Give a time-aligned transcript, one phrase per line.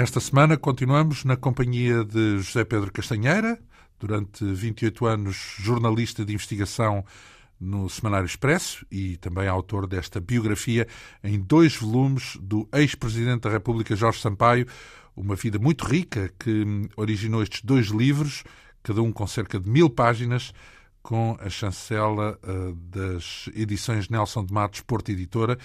[0.00, 3.58] Esta semana continuamos na companhia de José Pedro Castanheira,
[3.98, 7.04] durante 28 anos jornalista de investigação
[7.60, 10.88] no Semanário Expresso e também autor desta biografia
[11.22, 14.66] em dois volumes do ex-presidente da República Jorge Sampaio,
[15.14, 16.64] uma vida muito rica que
[16.96, 18.42] originou estes dois livros,
[18.82, 20.54] cada um com cerca de mil páginas,
[21.02, 25.58] com a chancela uh, das edições Nelson de Matos Porto Editora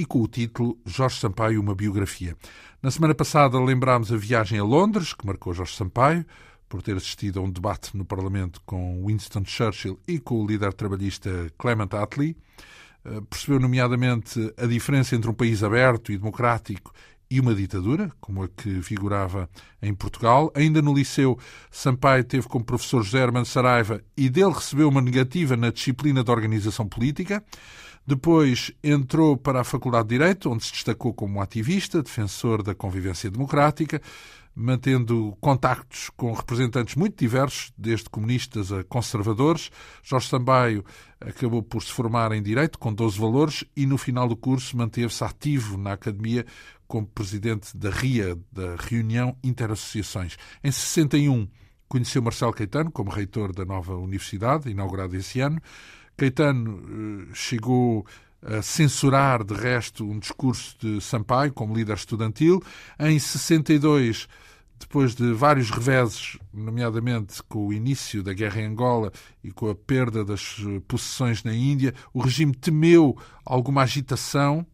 [0.00, 2.34] e com o título Jorge Sampaio, uma biografia.
[2.82, 6.24] Na semana passada lembrámos a viagem a Londres, que marcou Jorge Sampaio,
[6.70, 10.72] por ter assistido a um debate no Parlamento com Winston Churchill e com o líder
[10.72, 12.34] trabalhista Clement Attlee.
[13.04, 16.94] Eh, percebeu, nomeadamente, a diferença entre um país aberto e democrático
[17.30, 19.50] e uma ditadura, como a que figurava
[19.82, 20.50] em Portugal.
[20.54, 21.38] Ainda no liceu,
[21.70, 26.30] Sampaio teve como professor José Hermano Saraiva e dele recebeu uma negativa na disciplina de
[26.30, 27.44] organização política.
[28.10, 33.30] Depois entrou para a Faculdade de Direito, onde se destacou como ativista, defensor da convivência
[33.30, 34.02] democrática,
[34.52, 39.70] mantendo contactos com representantes muito diversos, desde comunistas a conservadores.
[40.02, 40.84] Jorge Sambaio
[41.20, 45.22] acabou por se formar em Direito com 12 valores e no final do curso manteve-se
[45.22, 46.44] ativo na academia
[46.88, 50.36] como presidente da RIA, da Reunião Interassociações.
[50.64, 51.46] Em 61
[51.88, 55.62] conheceu Marcelo Caetano como reitor da nova universidade, inaugurada esse ano.
[56.20, 56.82] Caetano
[57.30, 58.04] eh, chegou
[58.42, 62.62] a censurar, de resto, um discurso de Sampaio como líder estudantil.
[62.98, 64.28] Em 62,
[64.78, 69.10] depois de vários reveses, nomeadamente com o início da guerra em Angola
[69.42, 74.66] e com a perda das eh, possessões na Índia, o regime temeu alguma agitação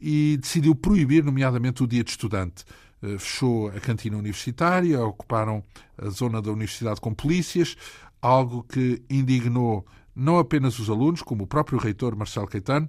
[0.00, 2.64] e decidiu proibir, nomeadamente, o dia de estudante.
[3.02, 5.64] Eh, fechou a cantina universitária, ocuparam
[5.98, 7.76] a zona da universidade com polícias,
[8.22, 9.84] algo que indignou
[10.16, 12.88] não apenas os alunos, como o próprio reitor Marcelo Caetano,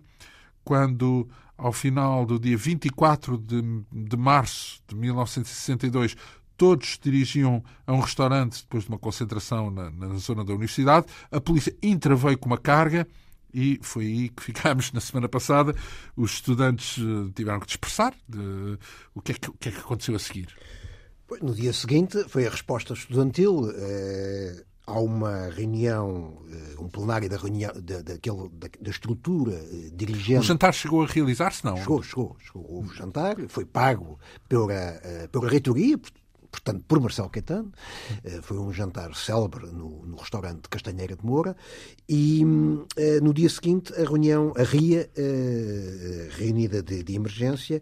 [0.64, 1.28] quando,
[1.58, 3.62] ao final do dia 24 de,
[3.92, 6.16] de março de 1962,
[6.56, 11.40] todos dirigiam a um restaurante depois de uma concentração na, na zona da universidade, a
[11.40, 13.08] polícia interveio com uma carga
[13.54, 15.76] e foi aí que ficámos na semana passada.
[16.16, 18.14] Os estudantes eh, tiveram que dispersar.
[18.28, 18.78] De...
[19.16, 20.48] O, que é que, o que é que aconteceu a seguir?
[21.42, 23.72] No dia seguinte foi a resposta estudantil.
[23.74, 29.92] Eh, há uma reunião, eh, um plenário da reunião da, daquele, da, da estrutura eh,
[29.94, 30.40] dirigente.
[30.40, 31.76] O jantar chegou a realizar-se, não?
[31.76, 32.66] Chegou, chegou, chegou.
[32.70, 34.18] Houve jantar, foi pago
[34.48, 36.00] pela, eh, pela reitoria,
[36.50, 37.70] portanto, por Marcelo Caetano.
[38.42, 41.56] Foi um jantar célebre no, no restaurante Castanheira de Moura.
[42.08, 42.44] E
[43.22, 45.10] no dia seguinte, a reunião, a RIA,
[46.30, 47.82] reunida de, de emergência,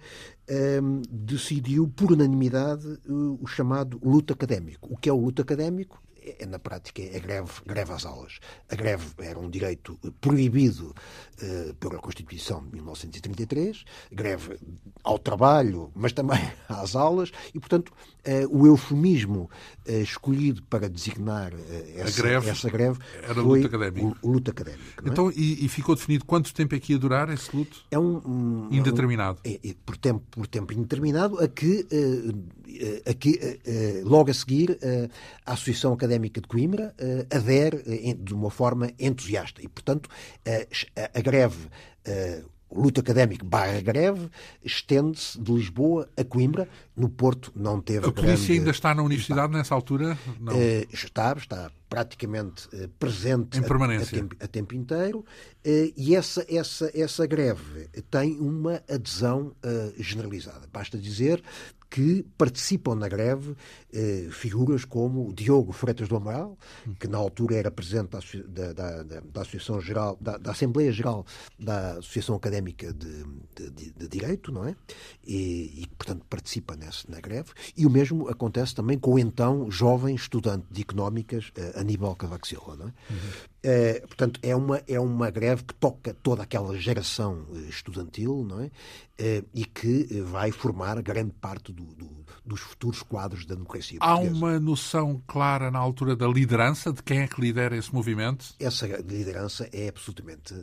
[1.10, 4.90] decidiu por unanimidade o chamado luto académico.
[4.92, 6.02] O que é o luto académico?
[6.40, 8.40] É, na prática, é greve, greve às aulas.
[8.69, 10.96] A greve era um direito proibido
[11.41, 14.58] uh, pela Constituição de 1933, greve
[15.03, 19.50] ao trabalho, mas também às aulas, e, portanto, uh, o eufemismo
[19.88, 21.53] uh, escolhido para designar
[21.96, 24.18] essa, greve essa greve era foi luto académico.
[24.22, 24.84] O, o luto académico.
[25.06, 25.09] É?
[25.09, 27.84] Então, e, e, ficou definido quanto tempo é que ia durar esse luto?
[27.92, 28.22] É um.
[28.25, 29.40] um indeterminado.
[29.46, 31.86] Um, é, é, por, tempo, por tempo indeterminado, a que,
[33.06, 33.59] a que
[34.03, 34.78] logo a seguir
[35.46, 39.62] a Associação Académica Académica de Coimbra uh, adere uh, de uma forma entusiasta.
[39.62, 41.68] E, portanto, uh, a greve
[42.69, 44.30] o luto académico barra greve
[44.63, 46.68] estende-se de Lisboa a Coimbra.
[46.95, 48.07] No Porto não teve.
[48.07, 48.54] A polícia grande...
[48.54, 50.18] ainda está na universidade nessa altura?
[50.39, 50.54] Não.
[50.92, 52.68] Está, está praticamente
[53.00, 54.18] presente em permanência.
[54.18, 55.25] A, a, tempo, a tempo inteiro.
[55.95, 59.56] E essa, essa, essa greve tem uma adesão
[59.98, 60.68] generalizada.
[60.72, 61.42] Basta dizer
[61.90, 63.56] que participam na greve
[63.94, 66.58] eh, figuras como Diogo Freitas do Amaral,
[67.00, 68.10] que na altura era presidente
[68.48, 71.26] da, da, da, da Associação Geral, da, Assembleia Geral
[71.60, 73.24] da Associação Académica de,
[73.56, 74.76] de, de Direito, não é?
[75.26, 77.52] E, e portanto, participa nesse, na greve.
[77.78, 82.48] E o mesmo acontece também com o então jovem estudante de Económicas, eh, Aníbal Cavaco
[82.48, 82.94] Silva, não é?
[83.10, 83.55] Uhum.
[83.67, 88.62] Eh, portanto, é uma, é uma greve que toca toda aquela geração eh, estudantil, não
[88.62, 88.69] é?
[89.17, 94.19] Eh, e que vai formar grande parte do, do, dos futuros quadros da democracia Há
[94.19, 98.53] uma noção clara na altura da liderança, de quem é que lidera esse movimento?
[98.59, 100.53] Essa liderança é absolutamente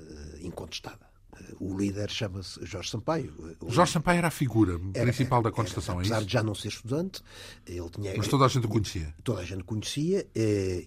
[0.40, 1.12] incontestada.
[1.58, 3.56] O líder chama-se Jorge Sampaio.
[3.61, 6.43] O Jorge Sampaio era a figura era, principal da contestação, era, é apesar de já
[6.43, 7.23] não ser estudante,
[7.67, 8.14] ele tinha...
[8.17, 9.14] Mas toda a gente o conhecia.
[9.25, 10.26] Toda a gente o conhecia,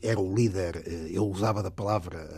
[0.01, 2.29] era o líder, ele usava da palavra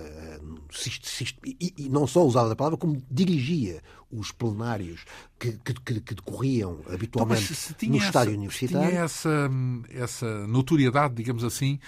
[1.44, 5.04] e, e, não só usava a palavra, como dirigia os plenários
[5.38, 8.90] que, que, que decorriam habitualmente então, no estádio universitário.
[8.90, 9.50] Tinha essa,
[9.90, 11.80] essa notoriedade, digamos assim,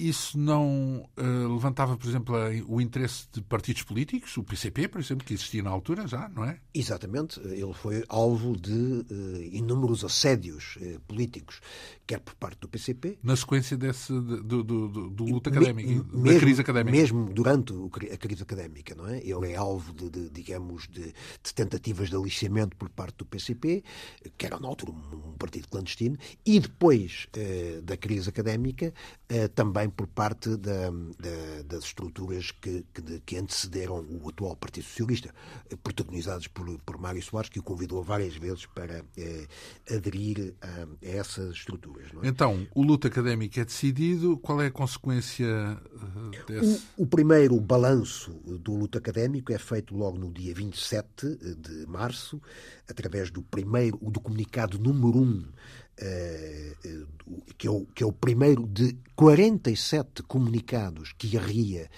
[0.00, 2.34] isso não uh, levantava, por exemplo,
[2.66, 6.44] o interesse de partidos políticos, o PCP, por exemplo, que existia na altura já, não
[6.44, 6.58] é?
[6.72, 7.38] Exatamente.
[7.40, 9.04] Ele foi alvo de uh,
[9.52, 11.60] inúmeros assédios uh, políticos,
[12.06, 13.18] quer por parte do PCP.
[13.22, 16.96] Na sequência desse, do, do, do, do luta académica, me, da mesmo, crise académica.
[16.96, 17.74] Mesmo durante
[18.10, 19.18] a crise académica, não é?
[19.18, 23.84] Ele é alvo de, de digamos, de, de, tentativas de aliciamento por parte do PCP,
[24.38, 26.16] que era na altura um, um partido clandestino,
[26.46, 27.28] e depois
[27.84, 28.92] da crise académica,
[29.54, 35.34] também por parte da, da, das estruturas que, que, que, antecederam o atual Partido Socialista,
[35.70, 39.46] eh, protagonizados por, por Mário Soares, que o convidou várias vezes para eh,
[39.90, 42.06] aderir a, a, essas estruturas.
[42.22, 42.28] É?
[42.28, 46.82] Então, o luto académico é decidido, qual é a consequência uh, desse?
[46.96, 52.40] O, o primeiro balanço do luto académico é feito logo no dia 27 de março,
[52.88, 55.89] através do primeiro, do comunicado número 1 eh, eh,
[57.58, 61.88] que é, o, que é o primeiro de 47 comunicados que a RIA, eh,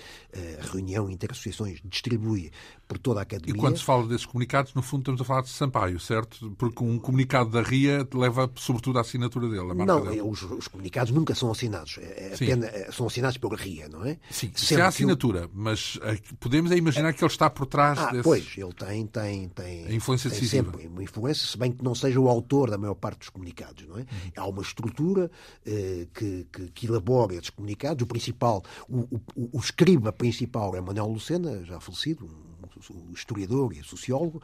[0.73, 2.51] Reunião Interassociações, distribui
[2.89, 3.55] por toda a academia.
[3.55, 6.51] E quando se fala desses comunicados, no fundo estamos a falar de Sampaio, certo?
[6.59, 9.71] Porque um comunicado da RIA leva sobretudo a assinatura dele.
[9.71, 10.23] A não, dele.
[10.23, 11.99] Os, os, comunicados nunca são assinados.
[11.99, 14.19] É apenas, são assinados pela RIA, não é?
[14.31, 15.99] Sim, se há assinatura, mas
[16.41, 17.13] podemos é imaginar é...
[17.13, 18.25] que ele está por trás ah, desse...
[18.25, 20.71] Pois, ele tem, tem, tem, a influência tem decisiva.
[20.71, 23.83] sempre uma influência, se bem que não seja o autor da maior parte dos comunicados
[23.87, 24.01] não é?
[24.01, 24.07] Uhum.
[24.37, 25.31] Há uma estrutura
[25.65, 28.03] eh, que, que, que, elabora esses comunicados.
[28.03, 29.01] O principal, o,
[29.35, 34.41] o, o escriba principal é Manuel Lucena, já falecido, um, historiador e sociólogo.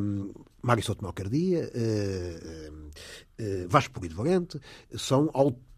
[0.00, 0.30] Um,
[0.62, 2.90] Mário Sotomé Cardia, uh,
[3.42, 4.60] uh, Vasco Polido Valente,
[4.96, 5.28] são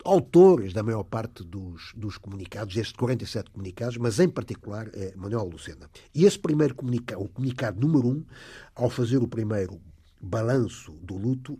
[0.04, 5.46] autores da maior parte dos, dos comunicados, destes 47 comunicados, mas em particular é Manuel
[5.46, 5.88] Lucena.
[6.14, 8.24] E esse primeiro comunicado, o comunicado número um,
[8.74, 9.80] ao fazer o primeiro
[10.20, 11.58] balanço do luto uh,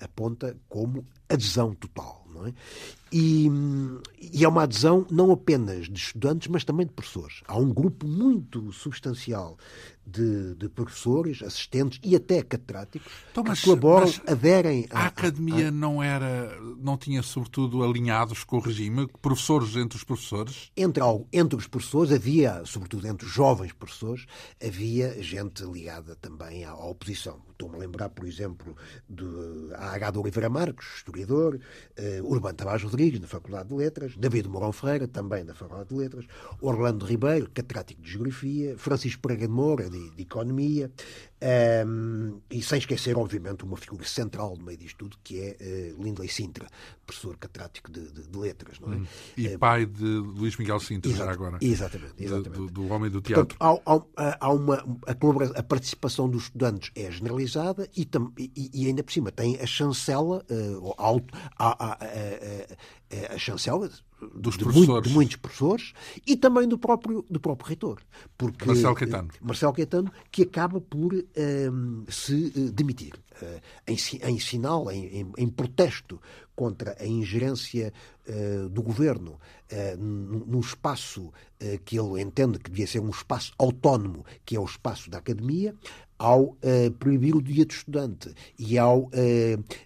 [0.00, 2.20] aponta como adesão total.
[2.32, 2.54] Não é?
[3.12, 3.50] E,
[4.32, 7.42] e, é uma adesão não apenas de estudantes, mas também de professores.
[7.46, 9.58] Há um grupo muito substancial
[10.06, 15.00] de, de professores, assistentes e até catedráticos então, mas, que colaboram, mas aderem à.
[15.00, 15.70] A academia a...
[15.72, 20.70] não era, não tinha sobretudo alinhados com o regime, professores entre os professores?
[20.76, 24.26] Entre, entre os professores havia, sobretudo entre os jovens professores,
[24.64, 27.49] havia gente ligada também à, à oposição.
[27.60, 28.74] Estou-me a lembrar, por exemplo,
[29.06, 29.26] de
[29.74, 30.18] H.
[30.18, 31.60] Oliveira Marcos, historiador,
[31.98, 35.94] uh, Urbano Tavares Rodrigues, da Faculdade de Letras, David Mourão Ferreira, também da Faculdade de
[35.94, 36.24] Letras,
[36.62, 40.90] Orlando Ribeiro, catedrático de Geografia, Francisco Pereira de Moura, de, de Economia,
[41.42, 45.56] um, e sem esquecer, obviamente, uma figura central no meio disto tudo, que é
[45.96, 46.68] uh, Lindley Sintra,
[47.06, 48.78] professor catedrático de, de, de letras.
[48.78, 48.96] Não é?
[48.96, 49.06] Hum.
[49.36, 51.58] E uh, pai de Luís Miguel Sintra, já agora.
[51.60, 52.14] Exatamente.
[52.18, 52.58] exatamente.
[52.58, 53.56] Do, do, homem do teatro.
[53.56, 58.86] Portanto, há, há uma, a, a, participação dos estudantes é generalizada e, tam, e, e
[58.86, 60.94] ainda por cima tem a chancela, uh,
[61.58, 63.90] a, a, a, a chancela
[64.34, 64.88] dos de, professores.
[64.88, 65.92] Muito, de muitos professores
[66.26, 68.00] e também do próprio, do próprio reitor.
[68.36, 69.28] Porque, Marcelo Caetano.
[69.40, 73.14] Marcelo Caetano, que acaba por um, ehm, se eh, demitir.
[73.40, 73.96] Uh, em,
[74.28, 76.20] em sinal, em, em, em, protesto
[76.54, 77.90] contra a ingerência
[78.28, 79.40] uh, do governo
[79.72, 81.32] uh, no espaço
[81.84, 85.74] que ele entende que devia ser um espaço autónomo, que é o espaço da academia,
[86.20, 89.10] ao uh, proibir o dia do estudante e ao uh,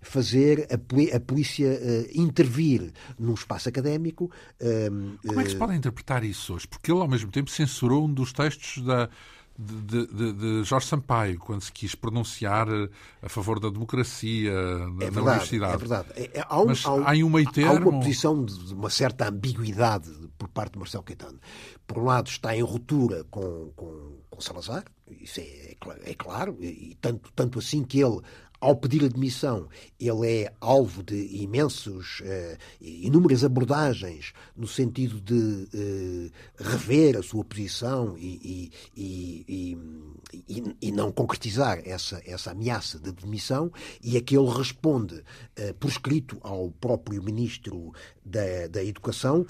[0.03, 4.29] fazer a, a polícia uh, intervir num espaço académico.
[5.25, 6.67] Como é que se pode interpretar isso hoje?
[6.67, 9.09] Porque ele, ao mesmo tempo, censurou um dos textos da,
[9.57, 12.67] de, de, de, Jorge Sampaio, quando se quis pronunciar
[13.23, 15.75] a favor da democracia na, é verdade, universidade.
[15.75, 16.09] É verdade.
[16.17, 17.73] É, é, há, um, Mas há, um, há um meio termo...
[17.73, 21.39] Há uma posição de uma certa ambiguidade por parte de Marcelo Caetano.
[21.87, 26.97] Por um lado, está em ruptura com, com, com Salazar, isso é, é claro, e
[27.01, 28.21] tanto, tanto assim que ele
[28.65, 29.69] ao pedir admissão,
[30.01, 37.45] ele é alvo de imensos, uh, inúmeras abordagens no sentido de uh, rever a sua
[37.45, 39.77] posição e, e,
[40.49, 43.71] e, e, não concretizar essa, essa ameaça de demissão,
[44.03, 47.93] e é que ele responde uh, por escrito ao próprio ministro
[48.25, 49.45] da, da Educação,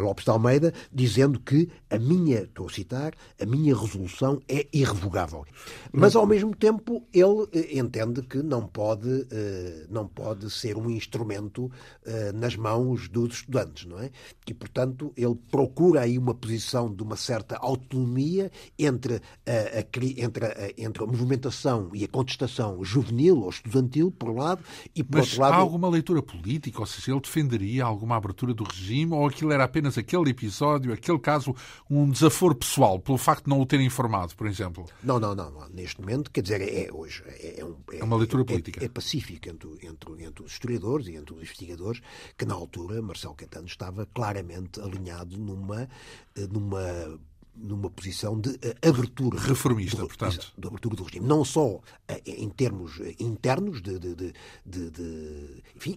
[0.00, 5.44] Lopes de Almeida, dizendo que a minha, estou a citar, a minha resolução é irrevogável.
[5.90, 11.72] Mas, ao mesmo tempo, ele entende que não pode, eh, não pode ser um instrumento
[12.04, 14.10] eh, nas mãos dos estudantes, não é?
[14.46, 20.44] E, portanto, ele procura aí uma posição de uma certa autonomia entre a, a entre,
[20.44, 24.62] a, entre a movimentação e a contestação juvenil ou estudantil, por um lado,
[24.94, 25.54] e por Mas outro lado...
[25.54, 26.80] há alguma leitura política?
[26.80, 31.18] Ou seja, ele defenderia alguma abertura do regime ou aquilo era apenas aquele episódio, aquele
[31.18, 31.54] caso,
[31.88, 34.84] um desaforo pessoal, pelo facto de não o ter informado, por exemplo?
[35.02, 35.52] Não, não, não.
[35.70, 37.22] Neste momento, quer dizer, é, hoje...
[37.26, 38.80] É, é, um, é, é uma leitura postura política.
[38.80, 42.00] É, é pacífico entre, entre, entre os historiadores e entre os investigadores
[42.36, 45.88] que, na altura, Marcelo Caetano estava claramente alinhado numa,
[46.34, 47.18] eh, numa
[47.54, 49.38] numa posição de uh, abertura.
[49.38, 50.52] Reformista, do, portanto.
[50.56, 51.26] De abertura do regime.
[51.26, 51.82] Não só uh,
[52.26, 55.96] em termos internos, de, de, de, de enfim,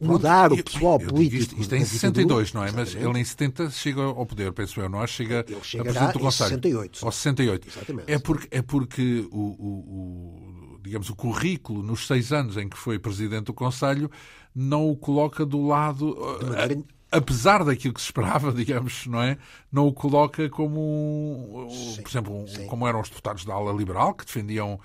[0.00, 1.42] mudar Pronto, o pessoal eu, eu político.
[1.42, 2.66] Isto, isto é em 62, não é?
[2.68, 2.96] Exatamente.
[2.96, 5.06] Mas ele em 70 chega ao poder, penso eu, não é?
[5.06, 6.50] Chega ele a presidente do Conselho.
[6.50, 7.04] 68.
[7.04, 7.68] Ao 68.
[7.68, 8.12] Exatamente.
[8.12, 10.51] É porque, é porque o, o, o,
[10.82, 14.10] digamos, o currículo, nos seis anos em que foi presidente do Conselho,
[14.54, 16.16] não o coloca do lado.
[16.38, 16.82] De maneira
[17.12, 19.36] apesar daquilo que se esperava, digamos, não é?
[19.70, 24.14] Não o coloca como, sim, por exemplo, um, como eram os deputados da ala liberal,
[24.14, 24.80] que defendiam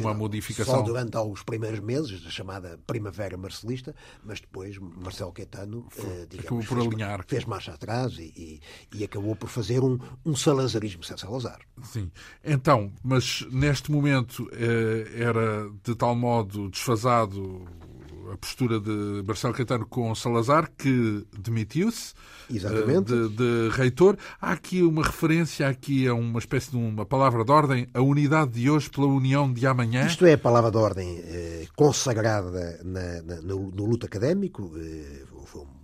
[0.00, 0.76] uma modificação.
[0.76, 6.66] Só durante os primeiros meses, da chamada Primavera Marcelista, mas depois Marcelo Caetano uh, digamos,
[6.66, 7.24] por fez, alinhar.
[7.26, 8.32] fez marcha atrás e,
[8.92, 11.60] e, e, acabou por fazer um, um salazarismo sem Salazar.
[11.82, 12.10] Sim.
[12.44, 17.66] Então, mas neste momento eh, era de tal modo desfasado
[18.32, 22.14] a postura de Marcelo Caetano com Salazar, que demitiu-se
[22.50, 24.16] eh, de, de, reitor.
[24.40, 28.52] Há aqui uma referência, aqui a uma espécie de uma palavra de ordem, a unidade
[28.52, 30.06] de hoje pela união de amanhã.
[30.06, 34.72] Isto é a palavra de ordem eh, consagrada na, na, no, no luto académico.
[34.76, 35.24] Eh,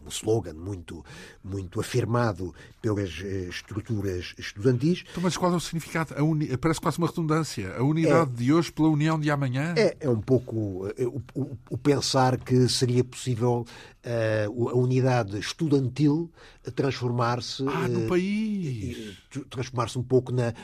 [0.08, 1.04] um slogan muito,
[1.44, 5.04] muito afirmado pelas eh, estruturas estudantis.
[5.10, 6.14] Então, mas qual é o significado?
[6.24, 6.56] Uni...
[6.56, 7.74] Parece quase uma redundância.
[7.76, 9.74] A unidade é, de hoje pela união de amanhã?
[9.76, 13.64] É, é um pouco eh, o, o, o pensar que seria possível
[14.04, 16.30] uh, a unidade estudantil
[16.70, 19.18] transformar-se ah, no uh, país
[19.50, 20.54] transformar-se um pouco na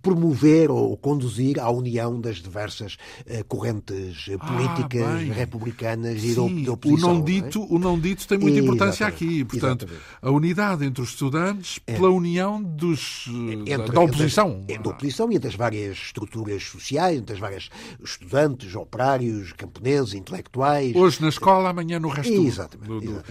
[0.00, 2.96] promover ou conduzir à união das diversas
[3.26, 7.10] uh, correntes ah, políticas ah, republicanas Sim, e da oposição.
[7.10, 7.68] O não dito, não é?
[7.70, 10.06] o não dito tem muita importância aqui, portanto, Exatamente.
[10.22, 11.94] a unidade entre os estudantes é.
[11.94, 13.26] pela união dos
[13.66, 17.68] entre, da oposição, entre, da oposição e entre as várias estruturas sociais, entre as várias
[18.02, 20.94] estudantes, operários, camponeses, intelectuais.
[20.94, 22.88] Hoje na escola, amanhã no resto Exatamente.
[22.88, 23.24] Do, do...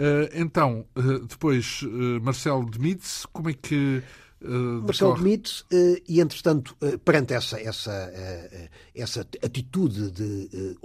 [0.00, 3.28] Uh, então, uh, depois, uh, Marcelo demite-se.
[3.28, 4.02] Como é que.
[4.40, 5.66] Uh, Marcelo demite
[6.08, 8.10] e, entretanto, perante essa, essa,
[8.94, 10.78] essa atitude de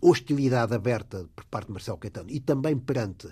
[0.00, 3.28] hostilidade aberta por parte de Marcelo Caetano e também perante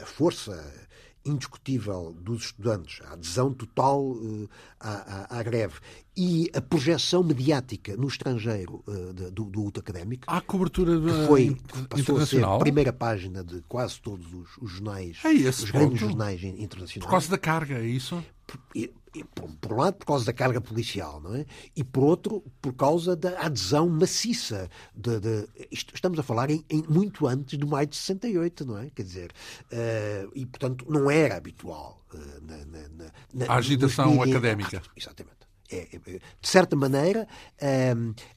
[0.00, 0.87] a força
[1.28, 4.48] indiscutível dos estudantes, a adesão total uh,
[4.80, 5.76] à, à, greve
[6.16, 10.24] e a projeção mediática no estrangeiro uh, de, do, do luto académico.
[10.26, 11.56] Há cobertura que foi,
[11.88, 16.00] passou a ser a primeira página de quase todos os, os jornais, é os grandes
[16.00, 17.04] jornais internacionais.
[17.04, 18.22] Por causa da carga, é isso?
[19.34, 21.46] Por, por, um lado, por causa da carga policial, não é?
[21.74, 24.68] E por outro, por causa da adesão maciça.
[24.94, 28.90] De, de estamos a falar em, em, muito antes do maio de 68, não é?
[28.90, 29.32] Quer dizer,
[29.72, 34.82] uh, e portanto não era habitual uh, na, na, na, a agitação académica.
[34.96, 35.47] Exatamente.
[35.70, 35.98] É, é,
[36.40, 37.26] de certa maneira,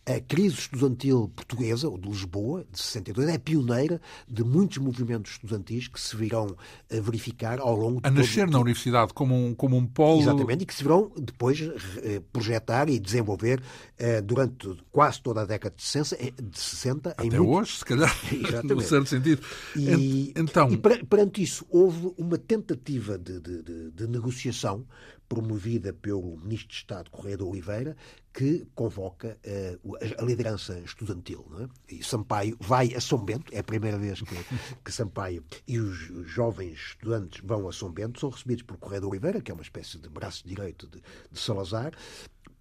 [0.05, 5.87] a crise estudantil portuguesa, ou de Lisboa, de 62, é pioneira de muitos movimentos estudantis
[5.87, 6.55] que se virão
[6.89, 8.53] verificar ao longo de A nascer todo...
[8.53, 10.21] na universidade como um, como um polo.
[10.21, 11.59] Exatamente, e que se virão depois
[12.03, 13.61] eh, projetar e desenvolver
[13.97, 16.15] eh, durante quase toda a década de 60.
[16.23, 17.49] Eh, de 60 Até muito...
[17.49, 18.15] hoje, se calhar,
[18.63, 19.41] num certo sentido.
[19.75, 20.69] E, então...
[20.71, 24.85] e perante isso, houve uma tentativa de, de, de, de negociação
[25.31, 27.95] promovida pelo Ministro de Estado Correia de Oliveira,
[28.33, 31.45] que convoca uh, a liderança estudantil.
[31.61, 31.95] É?
[31.95, 34.35] E Sampaio vai a São Bento, é a primeira vez que,
[34.83, 39.07] que Sampaio e os, jovens estudantes vão a São Bento, são recebidos por Correia de
[39.07, 41.93] Oliveira, que é uma espécie de braço direito de, de Salazar,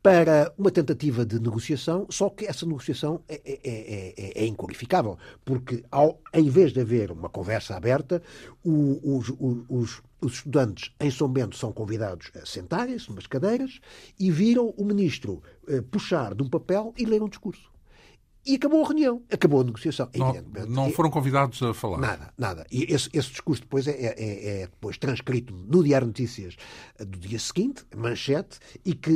[0.02, 5.84] para uma tentativa de negociação, só que essa negociação é, é, é, é inqualificável, porque
[5.90, 8.22] ao, em vez de haver uma conversa aberta,
[8.64, 13.80] o, os, os, os, estudantes em São Bento são convidados a sentarem-se umas cadeiras
[14.18, 17.69] e viram o ministro eh, puxar de um papel e ler um discurso.
[18.44, 20.08] E acabou a reunião, acabou a negociação.
[20.14, 21.98] Não, não foram convidados a falar.
[21.98, 22.66] Nada, nada.
[22.70, 26.56] E esse, esse discurso depois é, é, é, é, depois transcrito no Diário Notícias
[26.98, 29.10] do dia seguinte, manchete, e que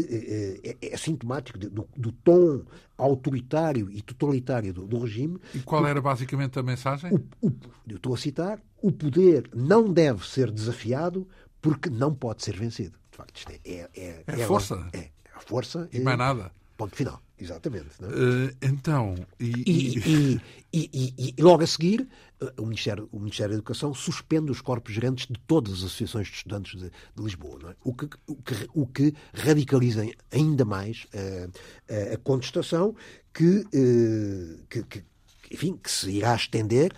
[0.62, 2.64] é, é, é sintomático do, do, tom
[2.98, 5.38] autoritário e totalitário do, do regime.
[5.54, 7.10] E qual era basicamente a mensagem?
[7.12, 7.52] O, o,
[7.88, 11.26] eu estou a citar: o poder não deve ser desafiado
[11.62, 12.98] porque não pode ser vencido.
[13.10, 13.60] De facto, isto é.
[13.64, 14.86] É, é, é força.
[14.92, 15.88] É, a força.
[15.92, 16.52] E mais nada.
[16.76, 17.22] Ponto final.
[17.38, 17.86] Exatamente.
[18.00, 19.14] Uh, então.
[19.38, 20.40] E, e,
[20.72, 22.08] e, e, logo a seguir,
[22.40, 26.28] eh, o Ministério, o Ministério da Educação suspende os corpos gerentes de todas as associações
[26.28, 27.70] de estudantes de, de Lisboa.
[27.70, 27.76] É?
[27.84, 32.94] O, que, o, que, o que radicaliza ainda mais uh, a contestação
[33.32, 35.04] que, uh, que, que,
[35.52, 36.92] enfim, que se irá estender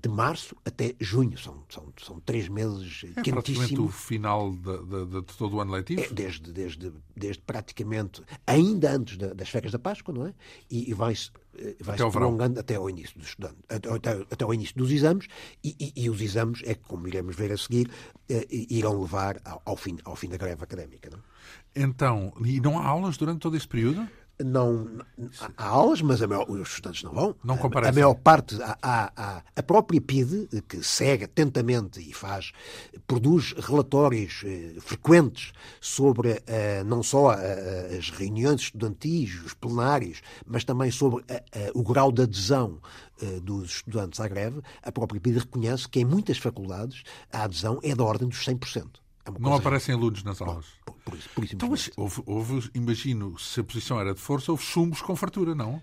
[0.00, 1.38] de março até junho.
[1.38, 5.72] São, são, são três meses é praticamente o final de, de, de, todo o ano
[5.72, 6.00] letivo?
[6.00, 10.34] É, desde, desde, desde praticamente, ainda antes das férias da Páscoa, não é?
[10.70, 14.44] E, e vai-se eh, vai até prolongando até ao início dos estudantes, até, até, até
[14.44, 15.26] ao início dos exames,
[15.62, 17.90] e, e, e, os exames, é como iremos ver a seguir,
[18.28, 21.10] eh, irão levar ao, ao, fim, ao fim da greve académica.
[21.10, 21.22] Não?
[21.74, 24.08] Então, e não há aulas durante todo esse período?
[24.44, 24.98] Não
[25.56, 27.34] há aulas, mas maior, os estudantes não vão.
[27.42, 27.90] Não comparecem.
[27.90, 32.52] A maior parte, a, a, a, própria PIDE, que segue atentamente e faz,
[33.06, 40.64] produz relatórios eh, frequentes sobre eh, não só eh, as reuniões estudantis, os plenários, mas
[40.64, 41.24] também sobre
[41.74, 42.78] o grau de adesão
[43.42, 47.02] dos estudantes à greve, a própria PIDE reconhece que em muitas faculdades
[47.32, 48.86] a adesão é da ordem dos 100%.
[49.26, 50.66] É não aparecem alunos nas aulas.
[50.84, 54.20] Por, por isso, por isso então, mas houve, houve, imagino, se a posição era de
[54.20, 55.82] força, houve chumbos com fartura, não?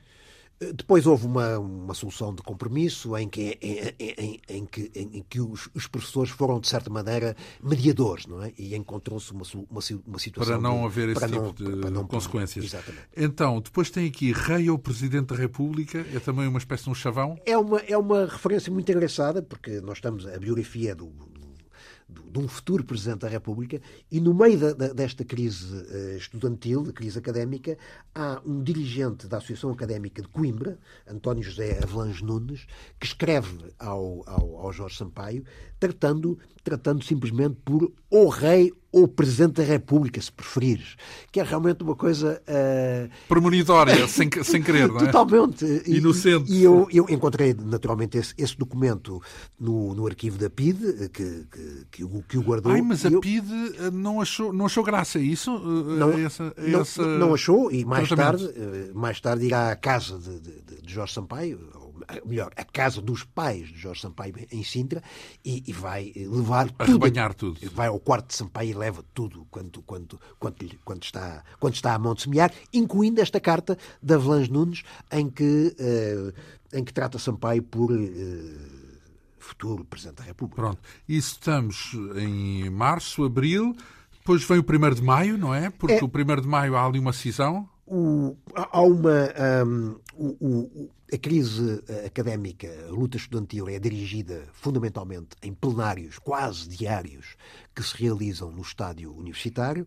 [0.59, 5.25] Eh, depois houve uma, uma solução de compromisso em que, em, em, em que, em
[5.27, 8.53] que os, os, professores foram, de certa maneira, mediadores, não é?
[8.57, 10.53] E encontrou-se uma, uma, uma, situação.
[10.53, 12.65] Para não de, haver esse tipo não, de não, consequências.
[12.65, 13.07] Exatamente.
[13.15, 16.95] Então, depois tem aqui Rei ou Presidente da República, é também uma espécie de um
[16.95, 17.37] chavão?
[17.45, 20.25] É uma, é uma referência muito engraçada, porque nós estamos.
[20.27, 21.11] A biografia do,
[22.21, 26.83] de um futuro Presidente da República, e no meio da, da, desta crise uh, estudantil,
[26.83, 27.77] de crise académica,
[28.13, 30.77] há um dirigente da Associação Académica de Coimbra,
[31.07, 32.65] António José Avelange Nunes,
[32.99, 35.43] que escreve ao, ao, ao Jorge Sampaio,
[35.79, 40.95] tratando, tratando simplesmente por o rei ou Presidente da República, se preferires,
[41.31, 42.39] que é realmente uma coisa...
[42.47, 43.09] Uh...
[43.27, 45.05] Premonitória, sem, sem querer, não é?
[45.07, 45.65] Totalmente.
[45.87, 46.51] Inocente.
[46.51, 49.19] E, e eu, eu, encontrei, naturalmente, esse, esse documento
[49.59, 52.71] no, no, arquivo da PIDE, que, que, que, o, que o guardou.
[52.71, 53.19] Ai, mas a eu...
[53.19, 55.49] PIDE eh, não achou, não achou graça, é isso?
[55.51, 57.17] Eh, não, essa, não, essa...
[57.17, 58.47] não achou, e mais tarde,
[58.93, 61.59] mais tarde irá à casa de, de, de Jorge Sampaio,
[62.25, 65.01] melhor, a casa dos pais de Jorge Sampaio em Sintra
[65.43, 66.99] e, e vai levar tudo,
[67.33, 67.71] tudo.
[67.71, 71.93] Vai ao quarto de Sampaio e leva tudo quanto, quanto, quanto, quanto, está, quanto está
[71.93, 76.33] a mão de semear, incluindo esta carta da Avelange Nunes em que, uh,
[76.77, 78.83] em que trata Sampaio por uh,
[79.37, 80.61] futuro Presidente da República.
[80.61, 83.75] Pronto, e estamos em março, abril,
[84.23, 85.69] depois vem o 1 de maio, não é?
[85.69, 86.03] Porque é...
[86.03, 87.69] o 1 de maio há ali uma cisão.
[87.85, 89.29] O, há uma.
[89.65, 96.17] Um, o, o, a crise eh, académica, a luta estudantil é dirigida fundamentalmente em plenários
[96.17, 97.35] quase diários
[97.75, 99.85] que se realizam no estádio universitário,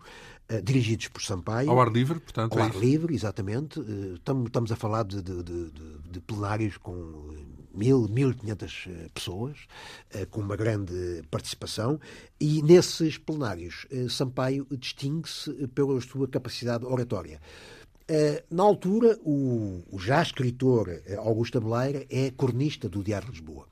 [0.48, 1.68] uh, dirigidos por Sampaio.
[1.68, 2.52] Ao ar livre, portanto.
[2.52, 2.78] Ao é ar isso.
[2.78, 3.80] livre, exatamente.
[3.80, 5.70] Uh, estamos a falar de, de, de,
[6.10, 7.34] de plenários com
[7.74, 9.58] mil, mil quinhentas pessoas,
[10.30, 12.00] com uma grande participação,
[12.40, 17.38] e nesses plenários Sampaio distingue-se pela sua capacidade oratória.
[18.08, 23.66] Eh, na altura, o, já escritor eh, Augusto Abeleira é cornista do Diário de Lisboa.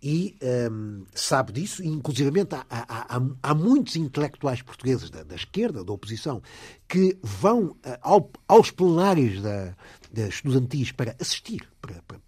[0.00, 5.24] E um, ehm, sabe disso, e inclusivamente há, há, há, há muitos intelectuais portugueses da,
[5.24, 6.40] da, esquerda, da oposição,
[6.88, 9.76] que vão uh, ao, aos plenários da,
[10.12, 12.18] da estudantis para assistir, para, para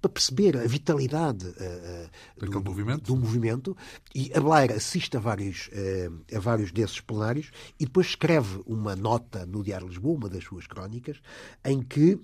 [0.00, 3.02] para perceber a vitalidade uh, do, movimento.
[3.04, 3.76] do, movimento.
[4.14, 8.94] E a Blair assiste a vários, uh, a vários desses plenários e depois escreve uma
[8.96, 11.20] nota no Diário de Lisboa, uma das suas crónicas,
[11.64, 12.18] em que,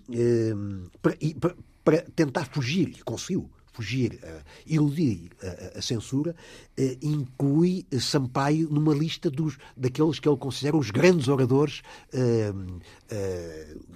[1.02, 6.34] para, para, para tentar fugir, e conseguiu, fugir, uh, eludir uh, a censura,
[6.78, 11.82] uh, inclui Sampaio numa lista dos, daqueles que ele considera os grandes oradores,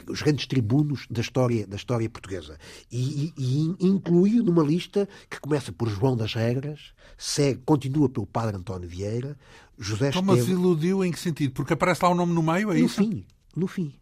[0.08, 2.58] os grandes tribunos da história, da história portuguesa.
[2.90, 8.26] E, e, e inclui numa lista que começa por João das Regras, segue, continua pelo
[8.26, 9.36] Padre António Vieira,
[9.78, 11.52] José então, Mas iludiu em que sentido?
[11.52, 12.96] Porque aparece lá o um nome no meio, é no isso?
[12.96, 13.24] Fim,
[13.56, 13.92] no fim.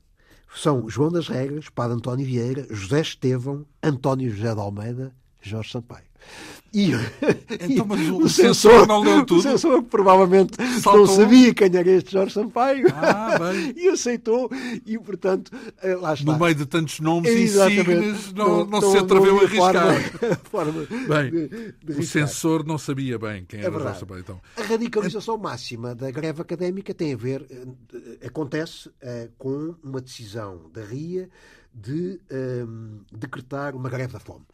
[0.55, 6.13] São João das Regras, Padre António Vieira, José Estevão, António José de Almeida Jorge Sampaio.
[6.75, 6.93] E,
[7.69, 9.41] então, mas o, o censor, não leu tudo?
[9.41, 11.07] O censor provavelmente Saltou.
[11.07, 13.37] não sabia quem era este Jorge Sampaio ah,
[13.77, 14.51] e aceitou
[14.87, 15.53] e, portanto,
[15.83, 16.33] eh, lá está.
[16.33, 20.01] No meio de tantos nomes e signos, não, não, não, se atreveu a arriscar.
[20.49, 24.21] Forma, bem, de, de o censor não sabia bem quem é era Jorge Sampaio.
[24.21, 24.41] Então.
[24.57, 30.71] A radicalização máxima da greve académica tem a ver, eh, acontece uh, com uma decisão
[30.73, 31.29] da RIA
[31.75, 34.45] de um, decretar uma greve da fome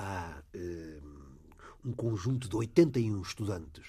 [0.00, 1.02] há uh,
[1.84, 3.84] um conjunto de 81 estudantes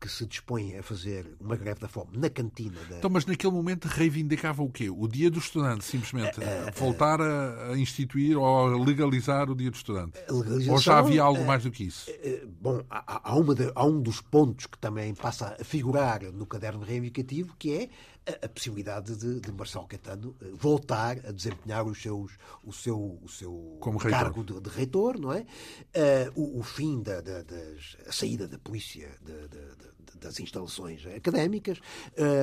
[0.00, 2.96] que se dispõem a fazer uma greve da fome na cantina da...
[2.96, 4.88] Então, mas naquele momento reivindicava o quê?
[4.88, 6.40] O dia do estudante, simplesmente?
[6.40, 10.18] Uh, uh, voltar a, a, instituir ou a legalizar o dia do estudante?
[10.30, 12.10] Ou já havia algo mais do que isso?
[12.62, 16.82] bom, há, há, de, há um dos pontos que também passa a figurar no caderno
[16.82, 17.90] reivindicativo, que é
[18.30, 22.32] a, a possibilidade de, de, Marcelo Caetano voltar a desempenhar os seus,
[22.64, 25.40] o seu, o seu cargo de, de, reitor, não é?
[25.44, 29.08] Uh, o, o, fim da, da, das, a saída da polícia
[30.20, 31.80] das instalações académicas,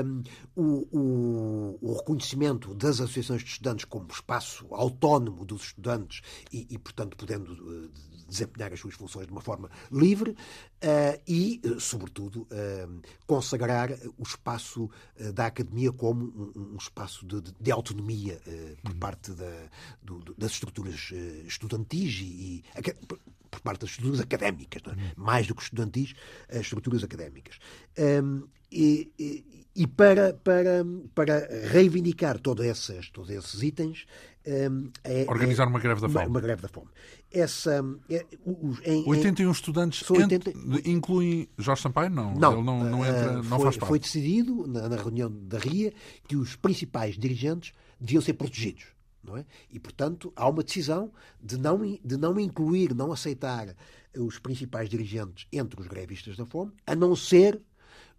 [0.05, 0.23] um,
[0.55, 6.21] o, o, o, reconhecimento das associações de estudantes como espaço autónomo dos estudantes
[6.51, 7.91] e, e portanto, podendo uh,
[8.27, 14.23] desempenhar as suas funções de uma forma livre uh, e, uh, sobretudo, uh, consagrar o
[14.23, 14.89] espaço
[15.33, 18.39] da academia como um, um espaço de, de autonomia
[18.83, 18.99] por uhum.
[18.99, 19.69] parte da,
[20.01, 21.11] do, das estruturas
[21.45, 22.63] estudantis e, e
[23.49, 24.89] por parte das estruturas académicas, é?
[24.89, 25.11] Uhum.
[25.15, 26.13] mais do que estudantis,
[26.49, 27.57] as estruturas académicas.
[27.97, 30.85] Um, e, e, e, para, para,
[31.15, 34.05] para reivindicar todos esses, todos esses itens.
[34.45, 36.25] Um, é, Organizar é, uma greve da fome.
[36.25, 36.89] Uma, uma greve da fome.
[37.31, 40.53] Essa, é, os, em, 81 em, estudantes 80...
[40.85, 42.09] incluem Jorge Sampaio?
[42.09, 43.89] Não, não, ele não, não, entra, uh, não foi, faz parte.
[43.89, 45.93] Foi decidido na, na reunião da RIA
[46.27, 48.85] que os principais dirigentes deviam ser protegidos.
[49.35, 49.43] É?
[49.69, 51.11] E, portanto, há uma decisão
[51.43, 53.75] de não, de não incluir, não aceitar
[54.17, 57.61] os principais dirigentes entre os grevistas da fome, a não ser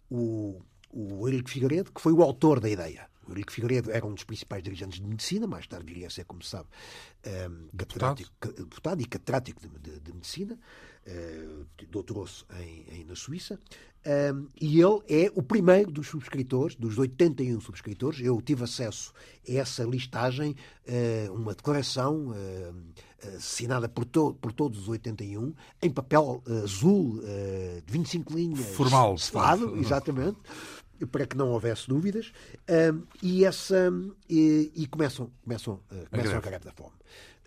[0.09, 3.09] o, o Eurico Figueiredo, que foi o autor da ideia.
[3.29, 6.43] Eurico Figueiredo era um dos principais dirigentes de medicina, mais tarde viria a ser, como
[6.43, 6.67] se sabe,
[7.25, 8.23] um, ehm, deputado.
[8.41, 10.57] deputado e catedrático de, de, de medicina,
[11.07, 12.43] uh, doutorou-se
[13.07, 13.59] na Suíça,
[14.05, 18.19] um, ehm, e ele é o primeiro dos subscritores, dos 81 subscritores.
[18.19, 19.13] Eu tive acesso
[19.47, 20.55] a essa listagem,
[20.87, 27.21] uh, uma declaração uh, assinada por, to por todos os 81, em papel azul,
[27.85, 28.65] de 25 linhas.
[28.75, 29.17] Formal.
[29.17, 30.37] Cefado, exatamente
[31.07, 32.31] para que não houvesse dúvidas,
[32.93, 33.91] um, e, essa,
[34.29, 36.95] e, e começam, começam, uh, começam a, a greve da fome.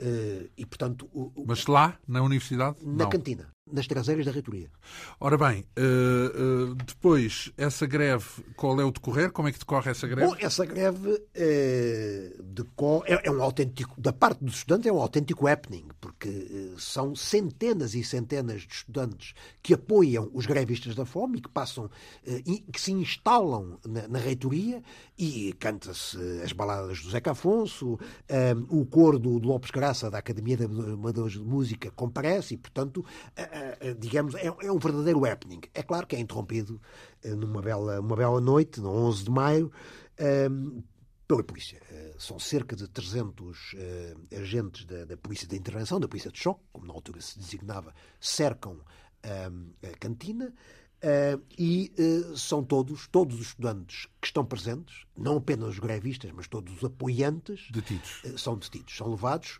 [0.00, 2.76] Uh, e, portanto, o, o, Mas lá, na universidade?
[2.82, 3.10] Na não.
[3.10, 4.68] cantina nas traseiras da reitoria.
[5.20, 9.30] Ora bem, uh, uh, depois, essa greve, qual é o decorrer?
[9.30, 10.28] Como é que decorre essa greve?
[10.28, 15.00] Bom, essa greve uh, decorre, é, é, um autêntico, da parte dos estudantes, é um
[15.00, 21.38] autêntico happening, porque são centenas e centenas de estudantes que apoiam os grevistas da fome
[21.38, 21.88] e que passam,
[22.72, 24.82] que se instalam na, na reitoria
[25.16, 27.98] e canta-se as baladas do Zeca Afonso,
[28.68, 30.66] o coro do, Lopes Graça da Academia de
[31.38, 33.04] Música comparece e, portanto,
[33.98, 35.60] digamos, é, é, um verdadeiro happening.
[35.74, 36.80] É claro que é interrompido
[37.22, 39.72] eh, numa bela, uma bela noite, no 11 de maio,
[40.18, 40.82] ehm,
[41.26, 41.80] pela polícia.
[41.90, 46.38] Eh, são cerca de 300 eh, agentes da, da Polícia de Intervenção, da Polícia de
[46.38, 48.80] Choque, como na altura se designava, cercam
[49.22, 50.52] ehm, a cantina.
[51.02, 56.30] Uh, e uh, são todos, todos os estudantes que estão presentes, não apenas os grevistas,
[56.32, 58.22] mas todos os apoiantes, detidos.
[58.22, 59.58] Uh, são detidos, são levados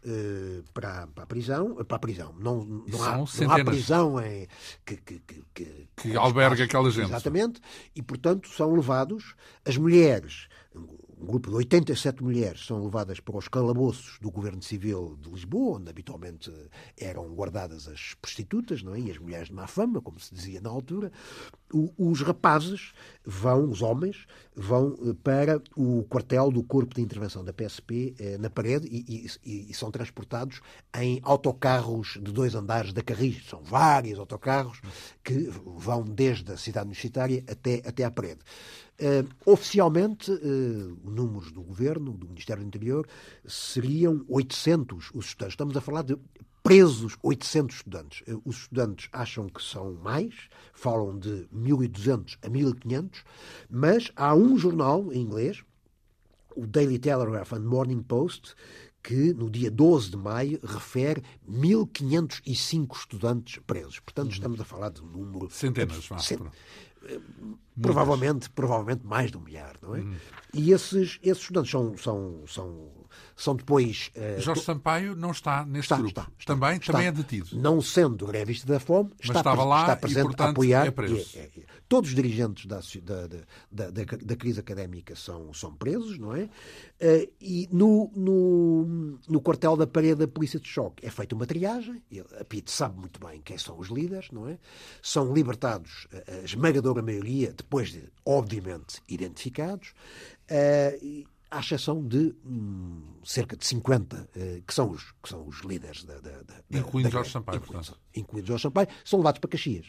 [0.72, 2.32] para, para, a prisão, para a prisão.
[2.38, 4.46] Não, não, há, não há, prisão em,
[4.86, 7.08] que, que, que, que, que alberga aquela gente.
[7.08, 7.60] Exatamente,
[7.92, 10.46] e portanto são levados as mulheres
[11.22, 15.78] um grupo de 87 mulheres são levadas para os calabouços do Governo Civil de Lisboa,
[15.78, 16.52] onde habitualmente
[16.98, 18.98] eram guardadas as prostitutas não é?
[18.98, 21.12] e as mulheres de má fama, como se dizia na altura.
[21.72, 22.92] O, os rapazes
[23.24, 28.36] vão, os homens, vão eh, para o quartel do Corpo de Intervenção da PSP eh,
[28.38, 30.60] na parede e, e, e, são transportados
[30.98, 33.46] em autocarros de dois andares da Carris.
[33.48, 34.80] São vários autocarros
[35.22, 38.40] que vão desde a cidade universitária até, até à parede.
[39.00, 43.06] Uh, oficialmente, uh, números do governo, do Ministério do Interior,
[43.44, 45.54] seriam 800 os estudantes.
[45.54, 46.16] Estamos a falar de
[46.62, 48.20] presos 800 estudantes.
[48.28, 50.34] Uh, os estudantes acham que são mais,
[50.72, 53.24] falam de 1.200 a 1.500,
[53.68, 55.64] mas há um jornal em inglês,
[56.54, 58.54] o Daily Telegraph and Morning Post,
[59.02, 63.98] que no dia 12 de maio refere 1.505 estudantes presos.
[63.98, 64.32] Portanto, uhum.
[64.32, 65.50] estamos a falar de um número.
[65.50, 66.18] Centenas, vá.
[66.18, 66.40] Cent...
[67.80, 70.00] Provavelmente, provavelmente mais de um milhar, não é?
[70.00, 70.14] Uhum.
[70.52, 72.90] E esses, esses estudantes são, são, são
[73.36, 74.10] são depois.
[74.16, 76.10] Uh, Jorge Sampaio não está neste está, grupo.
[76.10, 77.48] Está, está, também, também é detido.
[77.54, 80.86] Não sendo grevista da fome, está, estava lá está presente e, portanto, a apoiar.
[80.86, 81.30] É preso.
[81.34, 81.64] É, é, é.
[81.92, 82.80] Todos os dirigentes da,
[83.70, 86.44] da, da, da, crise académica são, são presos, não é?
[86.44, 91.44] Uh, e no, no, no quartel da parede da Polícia de Choque é feita uma
[91.44, 92.02] triagem.
[92.40, 94.58] A PIT sabe muito bem quem são os líderes, não é?
[95.02, 99.92] São libertados a esmagadora maioria, depois de, obviamente, identificados.
[100.50, 105.60] Uh, à exceção de hum, cerca de 50, eh, que, são os, que são os
[105.60, 106.14] líderes da.
[106.14, 108.00] da, da incluindo da, Jorge Sampaio, incluindo, portanto.
[108.16, 109.86] Incluindo Jorge Sampaio, são levados para Caxias.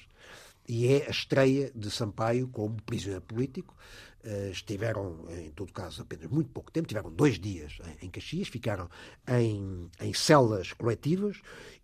[0.67, 3.75] E é a estreia de Sampaio como prisioneiro político.
[4.23, 8.89] Uh, estiveram, em todo caso, apenas muito pouco tempo, tiveram dois dias em, Caxias, ficaram
[9.27, 11.41] em, em celas coletivas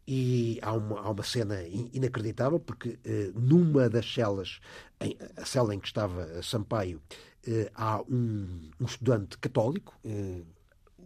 [0.08, 4.62] e há uma, há uma cena inacreditável, porque uh, numa das celas,
[5.02, 7.02] em, a cela em que estava Sampaio,
[7.46, 10.00] uh, há um, um, estudante católico.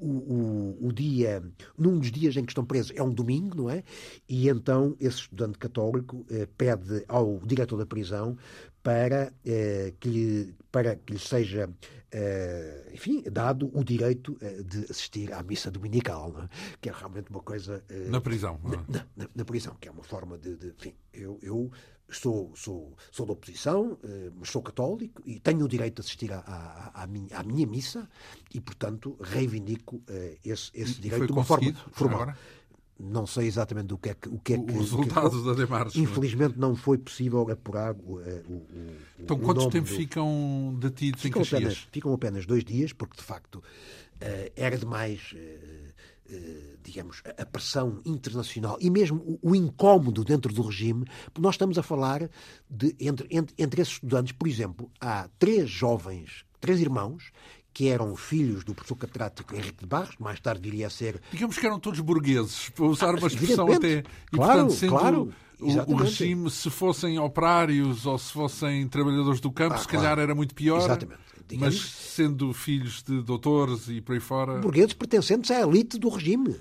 [0.04, 1.42] O, o, o, dia,
[1.78, 3.84] num dos dias em que estão presos é um domingo, não é?
[4.28, 6.26] E então esse estudante católico
[6.58, 8.38] pede ao diretor da prisão
[8.84, 11.70] para, eh, que, lhe, para que lhe seja,
[12.12, 16.50] eh, enfim, dado o direito eh, de assistir à missa dominical, é?
[16.82, 17.82] que é realmente uma coisa...
[17.90, 18.60] Eh, na prisão.
[18.66, 18.92] É?
[18.92, 20.58] na, na, na, prisão, que é uma forma de...
[20.58, 21.72] de enfim, eu, eu
[22.10, 26.32] sou, sou, sou da oposição, eh, mas sou católico e tenho o direito de assistir
[26.32, 28.10] à, à, à, minha, à minha, missa
[28.54, 32.22] e, portanto, reivindico eh, esse, esse direito de uma forma formal.
[32.22, 32.38] Agora?
[33.00, 34.30] não sei exatamente do que é que.
[34.30, 36.00] O que é que Os resultados que, da demarche.
[36.00, 38.14] Infelizmente não foi possível apurar o.
[38.14, 39.96] o, o então, quanto tempo do...
[39.96, 41.62] ficam detidos ficam em Caxias?
[41.62, 43.62] Apenas, ficam apenas dois dias, porque de facto
[44.56, 45.36] era demais.
[46.30, 51.56] Uh, digamos, a pressão internacional e mesmo o, o, incómodo dentro do regime, porque nós
[51.56, 52.30] estamos a falar
[52.70, 57.32] de, entre, entre, entre esses estudantes, por exemplo, há três jovens, três irmãos,
[57.74, 61.20] que eram filhos do professor catedrático Henrique de Barros, mais tarde viria a ser.
[61.32, 64.00] Digamos que eram todos burgueses, para usar uma expressão até.
[64.00, 64.04] E,
[64.36, 65.34] claro, portanto, sendo claro.
[65.60, 70.08] O, o, regime, se fossem operários ou se fossem trabalhadores do campo, ah, se calhar
[70.08, 70.22] claro.
[70.22, 70.80] era muito pior.
[70.80, 71.22] Exatamente.
[71.48, 74.60] Digamos, mas sendo filhos de doutores e por aí fora.
[74.60, 76.56] Burgueses pertencentes à elite do regime.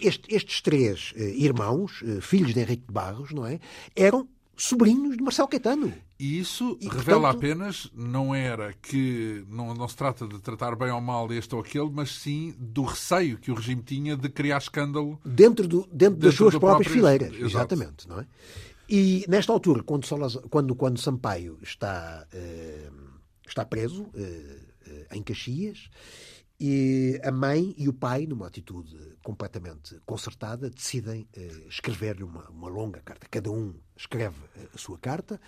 [0.00, 3.60] Este, estes três eh, irmãos, eh, filhos de Henrique de Barros, não é?
[3.94, 4.26] Eram
[4.58, 5.94] sobrinhos de Marcelo Caetano.
[6.18, 10.74] E isso e, revela portanto, apenas, não era que não, não se trata de tratar
[10.74, 14.28] bem ou mal este ou aquele, mas sim do receio que o regime tinha de
[14.28, 17.32] criar escândalo dentro, do, dentro, dentro das suas próprias fileiras.
[17.32, 17.46] Exato.
[17.46, 18.26] Exatamente, não é?
[18.90, 20.08] E nesta altura, quando,
[20.48, 25.90] quando, quando Sampaio está, uh, está preso uh, uh, em Caxias,
[26.60, 28.96] e a mãe e o pai, numa atitude
[29.28, 31.28] completamente concertada, decidem
[31.68, 33.26] escrever-lhe uma, uma longa carta.
[33.30, 34.36] Cada um escreve
[34.72, 35.40] a sua carta.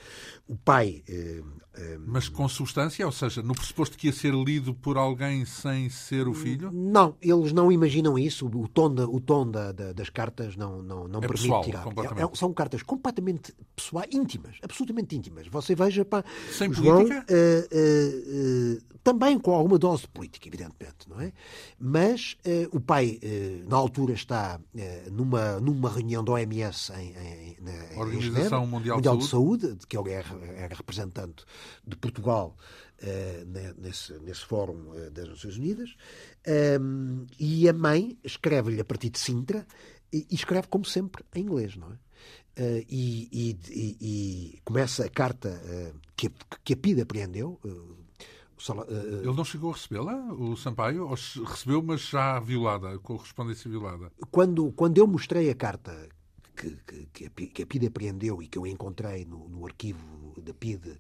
[0.46, 1.02] O pai.
[1.08, 1.42] Eh,
[1.74, 5.88] eh, Mas com substância, ou seja, no pressuposto que ia ser lido por alguém sem
[5.88, 6.70] ser o filho?
[6.72, 8.46] Não, eles não imaginam isso.
[8.46, 11.64] O tom, da, o tom da, da, das cartas não, não, não é permite pessoal,
[11.64, 11.86] tirar.
[11.86, 15.46] É, é, são cartas completamente pessoais, íntimas, absolutamente íntimas.
[15.46, 17.24] Você veja, pá, sem João, política?
[17.30, 21.32] Uh, também com alguma dose de política, evidentemente, não é?
[21.78, 22.36] Mas
[22.70, 23.18] o pai,
[23.70, 24.61] na altura, está
[25.11, 29.74] numa, numa reunião da OMS em, em, em Organização Mundial, Mundial de, Saúde.
[29.76, 31.44] de, que ele era, era representante
[31.87, 32.56] de Portugal
[33.02, 35.94] uh, nesse, nesse fórum uh, das Nações Unidas.
[36.80, 39.66] Um, e a mãe escreve-lhe a partir de Sintra
[40.12, 41.94] e, escreve, como sempre, em inglês, não é?
[42.61, 43.28] Uh, e,
[43.70, 45.61] e, e, começa a carta
[46.16, 46.30] que, a,
[46.64, 47.61] que a PIDE apreendeu.
[48.88, 51.08] Ele não chegou a recebê-la, o Sampaio?
[51.08, 54.12] Ou recebeu, mas já violada, correspondência violada?
[54.30, 56.08] Quando, quando eu mostrei a carta
[56.60, 56.76] que,
[57.12, 60.98] que, que, a, PIDE apreendeu e que eu encontrei no, no arquivo da PIDE,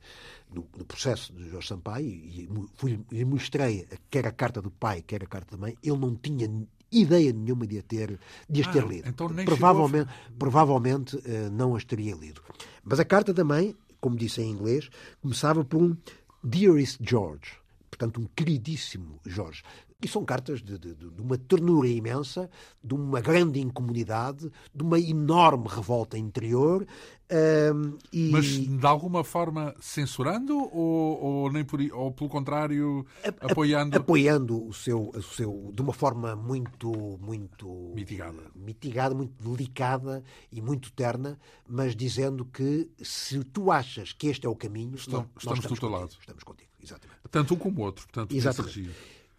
[0.52, 5.02] no, no, processo de Jorge Sampaio, e fui, lhe mostrei quer a carta do pai,
[5.02, 6.48] quer a carta da mãe, ele não tinha
[6.90, 8.18] ideia nenhuma de a ter,
[8.48, 9.08] de as ah, ter lido.
[9.08, 12.42] Então provavelmente provavelmente uh, não as teria lido.
[12.82, 14.88] Mas a carta da mãe, como disse em inglês,
[15.20, 15.96] começava por um
[16.42, 17.58] Dearest George,
[17.90, 19.62] portanto, um queridíssimo Jorge.
[20.02, 22.48] E são cartas de, de, de, uma ternura imensa,
[22.82, 26.86] de uma grande incomunidade, de uma enorme revolta interior.
[27.30, 28.30] Um, e...
[28.30, 33.96] Mas de alguma forma censurando ou, ou, nem por, ou pelo contrário a, apoiando?
[33.96, 38.50] apoiando o seu, o seu de uma forma muito, muito mitigada.
[38.52, 44.48] mitigada, muito delicada e muito terna, mas dizendo que se tu achas que este é
[44.48, 46.16] o caminho, Estão, nós, estamos, estamos do teu lado.
[46.18, 47.20] Estamos contigo, exatamente.
[47.30, 48.90] Tanto um como o outro, portanto, exatamente.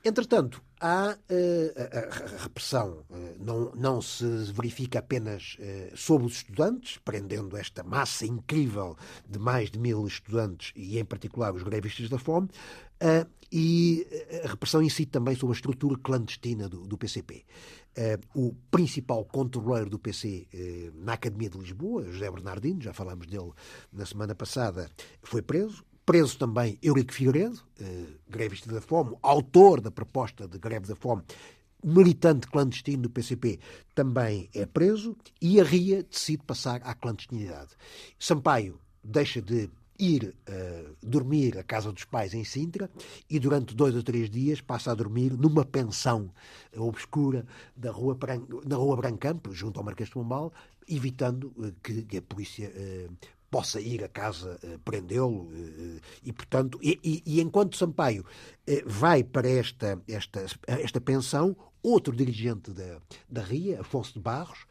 [0.03, 6.97] Entretanto, há, uh, a, repressão uh, não, não se verifica apenas uh, sobre os estudantes,
[7.05, 8.97] prendendo esta massa incrível
[9.29, 12.49] de mais de mil estudantes e, em particular, os grevistas da fome,
[13.51, 14.07] e
[14.45, 17.43] a repressão incide também sobre a estrutura clandestina do, do PCP.
[18.35, 20.47] o principal controleiro do PC
[20.93, 23.51] na Academia de Lisboa, José Bernardino, já falámos dele
[23.91, 24.87] na semana passada,
[25.23, 30.85] foi preso preso também Eurico Figueiredo, eh, grevista da fome, autor da proposta de greve
[30.85, 31.23] da fome,
[31.81, 33.61] militante clandestino do PCP,
[33.95, 37.69] também é preso e a RIA decide passar à clandestinidade.
[38.19, 42.91] Sampaio deixa de ir uh, dormir à casa dos pais em Sintra
[43.29, 46.29] e durante dois ou três dias passa a dormir numa pensão
[46.75, 48.17] obscura da rua
[48.65, 50.51] na rua Brancampo, junto ao Marquês de Pombal,
[50.89, 53.13] evitando uh, que, a polícia uh,
[53.51, 55.51] possa ir a casa prendê-lo
[56.23, 58.25] e, portanto, e, e, e, enquanto Sampaio
[58.85, 64.65] vai para esta, esta, esta pensão, outro dirigente da, da RIA, Afonso de Barros,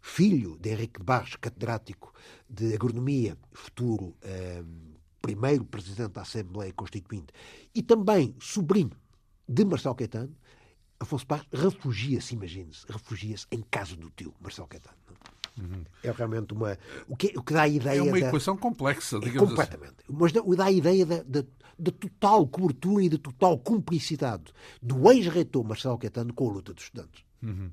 [0.00, 2.12] filho de Henrique de Barros, catedrático
[2.50, 4.16] de Agronomia, futuro
[5.22, 7.32] primeiro presidente da Assembleia Constituinte,
[7.74, 8.92] e também sobrinho
[9.48, 10.36] de Marcelo Caetano,
[10.98, 14.96] Afonso Barros refugia-se, imagine-se, refugia-se em casa do tio, Marcelo Caetano.
[15.60, 15.84] Uhum.
[16.02, 16.78] É realmente uma.
[17.08, 17.98] O que, o que dá a ideia.
[17.98, 19.56] É uma da, equação complexa, digamos assim.
[19.56, 19.94] completamente.
[20.04, 20.16] Assim.
[20.18, 21.44] Mas dá, dá a ideia da, da,
[21.78, 26.84] da, total cobertura e da total cumplicidade do ex-reitor Marcelo Caetano com a luta dos
[26.84, 27.24] estudantes.
[27.42, 27.70] Uhum.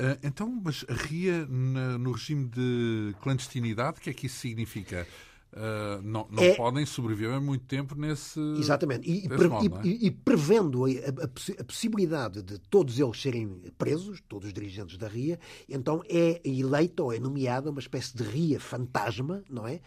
[0.00, 5.06] Uh, então, mas RIA na, no regime de clandestinidade, o que é que isso significa?
[5.52, 6.54] Uh, não, não é...
[6.54, 8.40] podem sobreviver muito tempo nesse.
[8.58, 9.06] Exatamente.
[9.06, 10.06] E, modo, e, é?
[10.06, 11.24] e prevendo a, a,
[11.60, 15.38] a, possibilidade de todos eles serem presos, todos os dirigentes da RIA,
[15.68, 19.80] então é eleita ou é nomeada uma espécie de RIA fantasma, não é?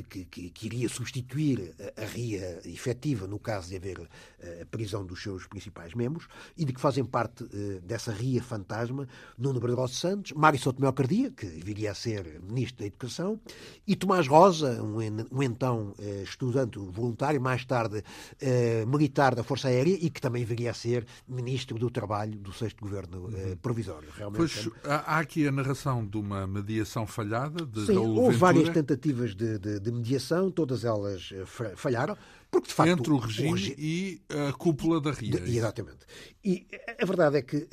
[0.00, 4.08] Que, que, que iria substituir a, a RIA efetiva no caso de haver
[4.40, 8.42] eh, a prisão dos seus principais membros e de que fazem parte uh, dessa RIA
[8.42, 13.38] fantasma Nuno Bradoso Santos, Mário Sotomé Cardia, que viria a ser Ministro da Educação,
[13.86, 15.00] e Tomás Rosa, um
[15.30, 18.02] um então eh, estudante voluntário, mais tarde
[18.40, 22.52] eh, militar da Força Aérea e que também viria a ser ministro do Trabalho do
[22.52, 23.56] sexto governo eh, uhum.
[23.56, 24.08] provisório.
[24.16, 27.64] Realmente, pois há aqui a narração de uma mediação falhada.
[27.66, 31.30] De, Sim, houve várias tentativas de, de, de mediação, todas elas
[31.76, 32.16] falharam.
[32.52, 35.40] Porque, de facto, Entre o regime, o regime, e a cúpula da RIA.
[35.40, 36.00] De, exatamente.
[36.44, 36.66] E
[37.00, 37.68] a verdade é que uh,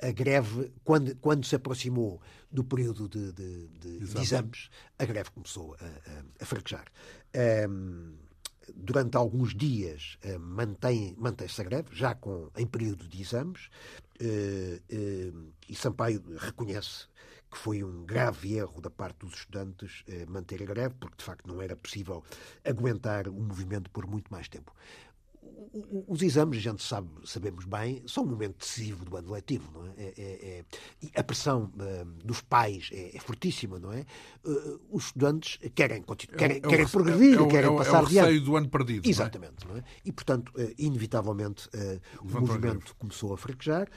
[0.00, 5.30] a, a, greve, quando, quando se aproximou do período de, de, de, exames, a greve
[5.32, 6.86] começou a, a, a fraquejar.
[7.34, 8.14] Um, ehm,
[8.72, 13.68] durante alguns dias uh, mantém, mantém-se a greve, já com, em período de exames,
[14.22, 17.08] uh, e Sampaio reconhece
[17.50, 21.24] que foi um grave erro da parte dos estudantes eh, manter a greve, porque de
[21.24, 22.22] facto não era possível
[22.64, 24.72] aguentar o movimento por muito mais tempo.
[26.06, 29.86] Os exames, a gente sabe, sabemos bem, são um momento decisivo do ano letivo, não
[29.86, 29.92] é?
[29.98, 30.64] é, é,
[31.14, 34.04] é a pressão uh, dos pais é, é, fortíssima, não é?
[34.44, 36.02] Uh, os estudantes querem,
[36.36, 38.34] querem, é querem progredir, querem passar adiante.
[38.34, 39.08] É o do ano perdido.
[39.08, 39.84] Exatamente, não é?
[40.04, 41.68] E, portanto, uh, inevitavelmente,
[42.20, 43.88] o movimento começou a fraquejar,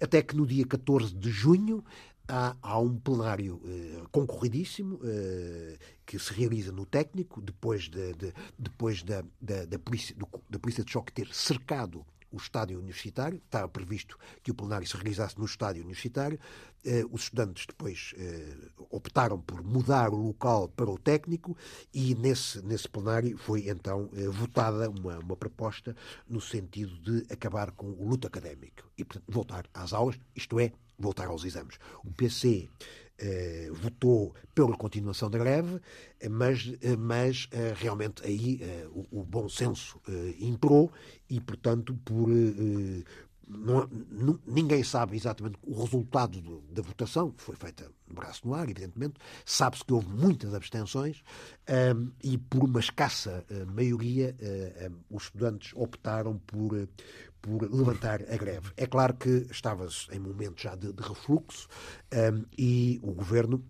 [0.00, 1.84] até que no dia 14 de junho
[2.30, 8.32] há, há um plenário eh, concorridíssimo eh, que se realiza no técnico, depois, de, de
[8.58, 13.40] depois da, da, da, polícia, do, da Polícia de Choque ter cercado o estádio universitário,
[13.44, 16.38] estava previsto que o plenário se realizasse no estádio universitário.
[16.84, 18.56] Eh, os estudantes depois eh,
[18.88, 21.56] optaram por mudar o local para o técnico
[21.92, 25.94] e nesse, nesse plenário foi então eh, votada uma, uma proposta
[26.28, 30.72] no sentido de acabar com o luto académico e portanto, voltar às aulas, isto é,
[31.00, 31.78] voltar aos exames.
[32.04, 32.68] O PC
[33.22, 35.78] eh, votou pela continuação da greve,
[36.30, 38.62] mas, eh, mas eh, realmente aí
[38.94, 40.00] o, o, bom senso
[40.38, 40.90] imperou
[41.28, 42.30] e, portanto, por,
[43.46, 49.16] não, ninguém sabe exatamente o resultado do, da votação, foi feita braço no ar, evidentemente.
[49.44, 51.22] Sabe-se que houve muitas abstenções
[51.94, 54.34] um, e, por uma escassa maioria,
[55.10, 56.88] os estudantes optaram por,
[57.40, 58.70] por levantar a greve.
[58.76, 61.68] É claro que estava-se em momento já de, de refluxo
[62.12, 63.64] um, e o governo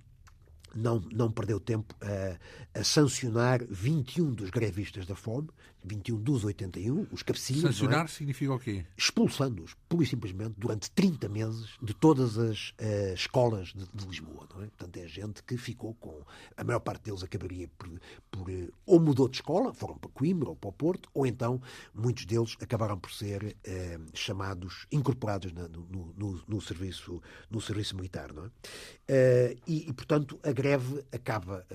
[0.74, 5.48] não, não perdeu tempo a, a, sancionar 21 dos grevistas da fome,
[5.84, 7.64] 21 dos 81, os cabecilhas.
[7.64, 7.66] É?
[7.68, 8.08] Sancionar é?
[8.08, 8.84] significa o quê?
[8.96, 14.46] Expulsando-os, pura e simplesmente, durante 30 meses, de todas as uh, escolas de, de, Lisboa.
[14.54, 14.66] Não é?
[14.66, 16.22] Portanto, é gente que ficou com.
[16.56, 17.88] A maior parte deles acabaria por.
[18.30, 21.60] por uh, ou mudou de escola, foram para Coimbra ou para o Porto, ou então
[21.94, 27.96] muitos deles acabaram por ser uh, chamados, incorporados na, no, no, no, serviço, no serviço
[27.96, 28.32] militar.
[28.32, 29.56] Não é?
[29.66, 31.66] E, e, portanto, a greve acaba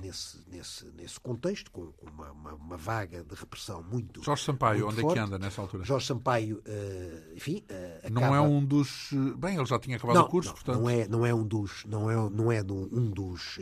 [0.00, 4.22] nesse, nesse, nesse contexto, com, com uma, uma, uma vaga de repressão muito.
[4.22, 5.18] Jorge Sampaio, muito onde forte.
[5.18, 5.84] é que anda nessa altura?
[5.84, 7.64] Jorge Sampaio, uh, enfim.
[8.10, 8.36] Não acaba...
[8.36, 9.10] é um dos.
[9.38, 10.80] Bem, ele já tinha acabado não, o curso, não, portanto.
[10.80, 13.58] Não é, não é um dos, não é, não é um dos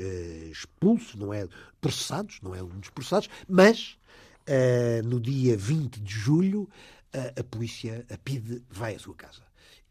[0.50, 1.47] expulsos, não é
[1.80, 3.97] processados, não é um dos processados, mas
[5.05, 6.68] no dia 20 de julho
[7.38, 9.43] a polícia, a PIDE, vai à sua casa.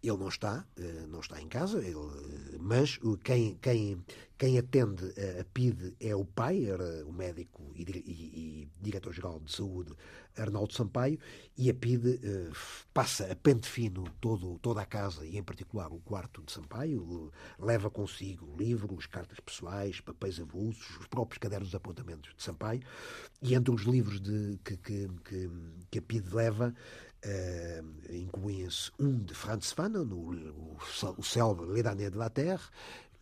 [0.03, 0.65] Ele não está,
[1.09, 4.03] não está em casa, ele, mas quem, quem,
[4.35, 9.51] quem atende a PIDE é o pai, era o médico e, e, e diretor-geral de
[9.51, 9.93] saúde
[10.37, 11.19] Arnaldo Sampaio,
[11.57, 12.55] e a PIDE uh,
[12.93, 17.31] passa a pente fino todo, toda a casa e, em particular, o quarto de Sampaio,
[17.59, 22.81] leva consigo livros, cartas pessoais, papéis avulsos, os próprios cadernos de apontamentos de Sampaio,
[23.41, 25.49] e entre os livros de, que, que, que,
[25.89, 26.73] que a PIDE leva,
[27.23, 30.77] Uh, incluem-se um de Franz Fanon, o, o,
[31.17, 32.63] o célebre Les Damnés de la Terre,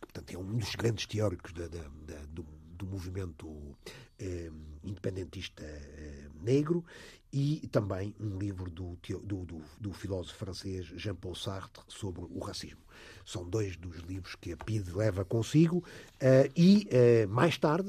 [0.00, 2.46] que portanto, é um dos grandes teóricos da, da, da, do,
[2.80, 3.76] do movimento
[4.18, 4.50] eh,
[4.82, 6.82] independentista eh, negro
[7.30, 12.80] e também um livro do, do, do, do filósofo francês Jean-Paul Sartre sobre o racismo.
[13.26, 16.88] São dois dos livros que a PID leva consigo uh, e
[17.28, 17.88] mais tarde,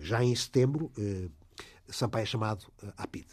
[0.00, 0.90] já em setembro,
[1.88, 2.66] Sampaio é chamado
[2.96, 3.28] à PID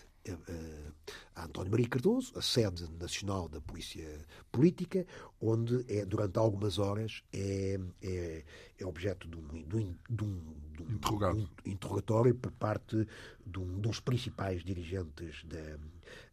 [1.36, 5.06] a António Maria Cardoso, a sede nacional da Polícia Política,
[5.40, 8.44] onde é, durante algumas horas é, é,
[8.80, 13.08] é objeto de um, de um, de um, de um interrogatório por parte
[13.46, 15.78] de um dos principais dirigentes da,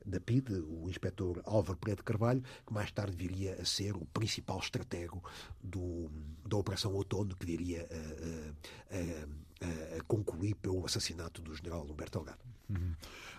[0.06, 4.58] da PID, o inspetor Álvaro Pereira Carvalho, que mais tarde viria a ser o principal
[4.58, 5.22] estratego
[5.62, 6.10] do,
[6.46, 12.18] da Operação Outono, que viria a, a, a, a concluir pelo assassinato do general Humberto
[12.18, 12.40] Delgado.
[12.70, 12.94] Uhum.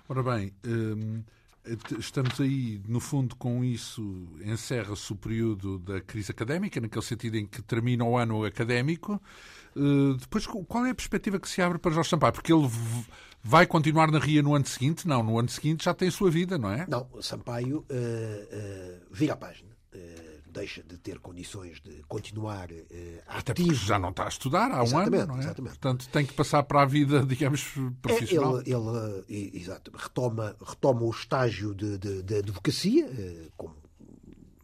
[0.08, 1.24] Ora bem, hum,
[1.97, 7.45] estamos aí, no fundo, com isso, encerra-se o período da crise académica, naquele sentido em
[7.45, 9.22] que termina o ano académico.
[9.76, 12.34] Uh, depois, qual é a perspectiva que se abre para Jorge Sampaio?
[12.34, 12.70] Porque ele
[13.41, 15.08] vai continuar na RIA no ano seguinte?
[15.08, 16.86] Não, no ano seguinte já tem a sua vida, não é?
[16.88, 19.74] Não, Sampaio uh, uh, vira a página
[20.54, 22.84] deixa de ter condições de continuar uh,
[23.28, 23.74] ativo.
[23.74, 25.39] já não está a estudar há exatamente, um ano, não é?
[25.39, 25.80] Exatamente.
[25.80, 28.60] Portanto, tem que passar para a vida, digamos, profissional.
[28.60, 33.76] É, ele, ele exato, retoma, retoma o estágio de, de, de advocacia, uh, como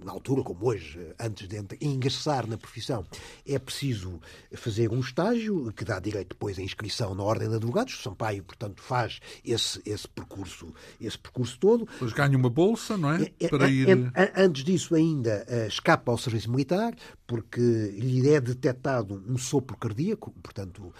[0.04, 3.06] na altura, como hoje, antes de ingressar na profissão,
[3.46, 4.20] é preciso
[4.54, 8.02] fazer um estágio que dá direito depois à inscrição na Ordem de Advogados.
[8.02, 11.86] Sampaio, portanto, faz esse, esse, percurso, esse percurso todo.
[11.86, 13.24] Depois ganha uma bolsa, não é?
[13.24, 14.12] é, é Para é, ir...
[14.36, 16.96] Antes disso, ainda eh, escapa ao serviço militar,
[17.28, 20.94] porque lhe é detectado um sopro cardíaco, portanto,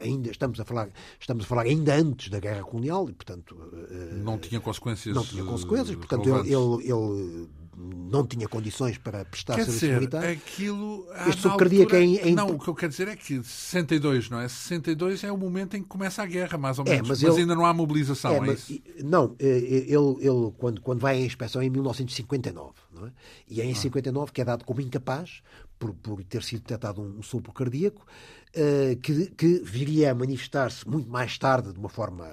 [0.00, 3.56] ainda estamos a falar, estamos a falar ainda antes da Guerra Colonial, e, portanto...
[4.12, 7.48] Não tinha consequências Não tinha consequências, portanto, ele, ele, ele
[7.80, 10.24] não tinha condições para prestar Quer serviço dizer, militar.
[10.24, 12.04] Aquilo, este subcardíaco altura...
[12.04, 12.34] em, em...
[12.34, 14.48] Não, o que eu quero dizer é que 62, não é?
[14.48, 17.06] 62 é o momento em que começa a guerra, mais ou é, menos.
[17.06, 17.42] É, mas, mas ele...
[17.42, 18.72] ainda não há mobilização, é, é mas?
[19.02, 23.12] Não, eh, ele, ele quando, quando vai à inspeção é em 1959, não é?
[23.48, 23.76] E é em ah.
[23.76, 25.42] 59 que é dado como incapaz,
[25.78, 28.06] por, por ter sido detectado um, um sopro cardíaco,
[28.54, 32.28] uh, que, que viria a manifestar-se muito mais tarde de uma forma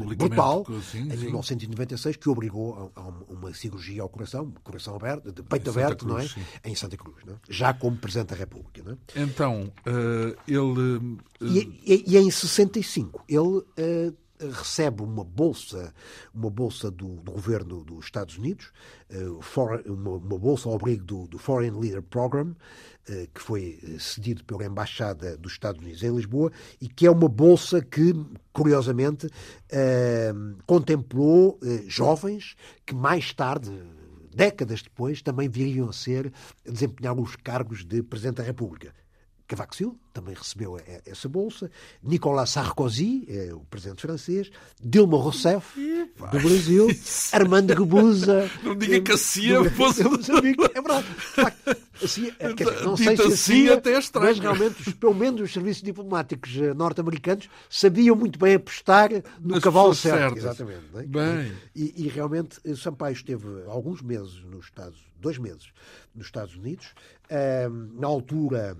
[0.00, 5.42] brutal sim, em 1996 que obrigou a, a, uma cirurgia ao coração, coração aberto, de
[5.42, 6.28] peito aberto, Cruz, não é?
[6.28, 6.40] Sim.
[6.64, 7.32] Em Santa Cruz, é?
[7.48, 8.82] já como Presidente da República.
[8.82, 9.22] Não é?
[9.22, 10.98] Então, uh, ele.
[10.98, 11.18] Uh...
[11.40, 13.40] E, e, e, em 65 ele.
[13.40, 15.92] Uh, recebe uma bolsa,
[16.34, 18.72] uma bolsa do, do governo dos Estados Unidos,
[19.40, 22.54] for, uma, bolsa ao abrigo do, do Foreign Leader Program,
[23.08, 27.10] eh, que foi eh, cedido pela Embaixada dos Estados Unidos em Lisboa e que é
[27.10, 28.12] uma bolsa que,
[28.52, 29.28] curiosamente,
[29.70, 30.32] eh,
[30.66, 33.70] contemplou jovens que mais tarde,
[34.34, 36.32] décadas depois, também viriam a ser
[36.66, 38.92] a desempenhar os cargos de Presidente da República.
[39.46, 41.70] Cavaco Silva também recebeu essa bolsa,
[42.02, 44.50] Nicolas Sarkozy, é o presidente francês,
[44.82, 45.78] Dilma Rousseff,
[46.32, 46.88] do Brasil,
[47.32, 48.50] Armando Guebuza...
[48.62, 50.02] Não diga que a CIA fosse...
[50.74, 51.06] É verdade.
[52.02, 55.40] A CIA, quer dizer, não sei se a CIA, até é mas realmente, pelo menos
[55.42, 60.38] os serviços diplomáticos eh, norte-americanos sabiam muito bem apostar no Nas cavalo certo.
[60.38, 60.84] Exatamente.
[60.94, 61.02] É?
[61.02, 61.52] Bem.
[61.74, 65.72] E, e, realmente, eh, Sampaio esteve alguns meses nos Estados dois meses
[66.14, 66.94] nos Estados Unidos.
[67.94, 68.76] na altura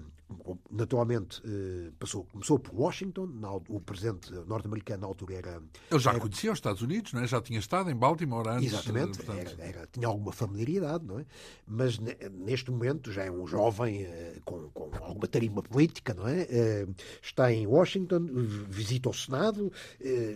[0.70, 3.28] naturalmente eh, passou, começou por Washington,
[3.68, 5.62] o presidente norte-americano na altura era...
[5.90, 7.26] Ele já era, conhecia os Estados Unidos, não é?
[7.26, 8.72] já tinha estado em Baltimore antes.
[8.72, 9.56] Exatamente, portanto...
[9.58, 11.26] era, era, tinha alguma familiaridade, não é?
[11.66, 16.42] Mas neste momento já é um jovem eh, com, com alguma tarima política, não é?
[16.42, 16.86] Eh,
[17.22, 18.26] está em Washington,
[18.68, 19.72] visita o Senado,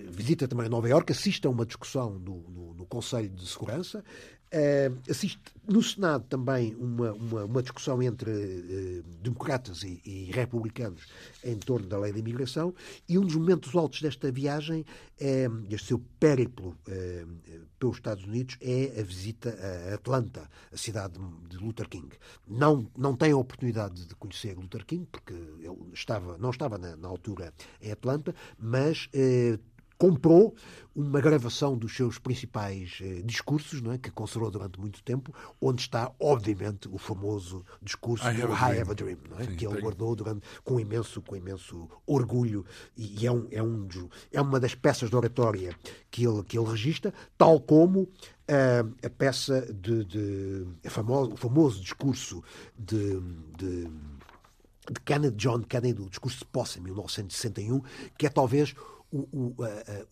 [0.09, 4.05] visita também Nova Iorque, assiste a uma discussão no, no, no Conselho de Segurança,
[4.53, 5.39] Uh, assiste
[5.69, 11.07] no Senado também uma, uma, uma discussão entre uh, democratas e, e, republicanos
[11.45, 12.75] em torno da lei da imigração
[13.09, 14.85] e um dos momentos altos desta viagem,
[15.21, 19.57] é, este seu périplo uh, pelos Estados Unidos, é a visita
[19.91, 21.15] a Atlanta, a cidade
[21.49, 22.09] de Luther King.
[22.49, 26.97] Não, não tem a oportunidade de conhecer Luther King, porque ele estava, não estava na,
[26.97, 29.09] na altura em Atlanta, mas
[30.01, 30.55] comprou
[30.97, 33.99] uma gravação dos seus principais eh, discursos, não é?
[33.99, 38.91] que conservou durante muito tempo, onde está, obviamente, o famoso discurso I do I Have
[38.91, 39.45] a Dream, não é?
[39.45, 42.65] Sim, que ele guardou durante, com, imenso, com imenso orgulho
[42.97, 43.87] e, e é, um, é, um,
[44.33, 45.77] é uma das peças de oratória
[46.11, 51.37] que ele, que ele registra, tal como uh, a peça de, de a famoso, o
[51.37, 52.43] famoso discurso
[52.79, 53.21] de,
[53.59, 53.87] de
[54.91, 57.81] de Kennedy, John Kennedy, o discurso de posse em 1961,
[58.19, 58.75] que é talvez
[59.13, 59.57] o, o,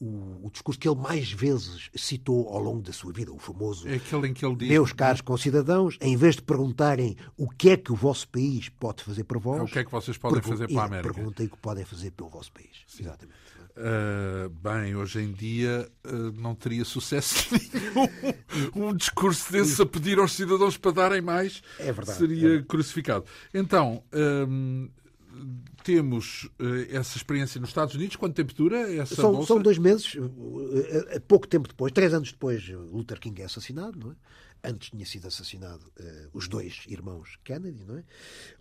[0.00, 3.88] o, o, discurso que ele mais vezes citou ao longo da sua vida, o famoso
[3.88, 4.68] é aquele em que ele diz...
[4.68, 9.04] Meus caros concidadãos, em vez de perguntarem o que é que o vosso país pode
[9.04, 9.60] fazer para vós...
[9.60, 11.14] É o que é que vocês podem fazer para a América.
[11.14, 12.84] Perguntem o que podem fazer pelo vosso país.
[12.86, 13.04] Sim.
[13.04, 13.48] Exatamente.
[13.78, 17.54] Uh, bem, hoje em dia uh, não teria sucesso
[18.74, 21.62] nenhum um discurso desse a pedir aos cidadãos para darem mais.
[21.78, 22.18] É verdade.
[22.18, 22.62] Seria é.
[22.62, 23.24] crucificado.
[23.54, 24.90] Então, um,
[25.88, 28.14] temos uh, essa experiência nos Estados Unidos.
[28.14, 29.46] Quanto tempo dura essa são, bolsa?
[29.46, 30.18] São dois meses.
[31.26, 34.14] Pouco tempo depois, três anos depois, Luther King é assassinado, não é?
[34.62, 38.04] Antes tinha sido assassinado uh, os dois irmãos Kennedy, não é?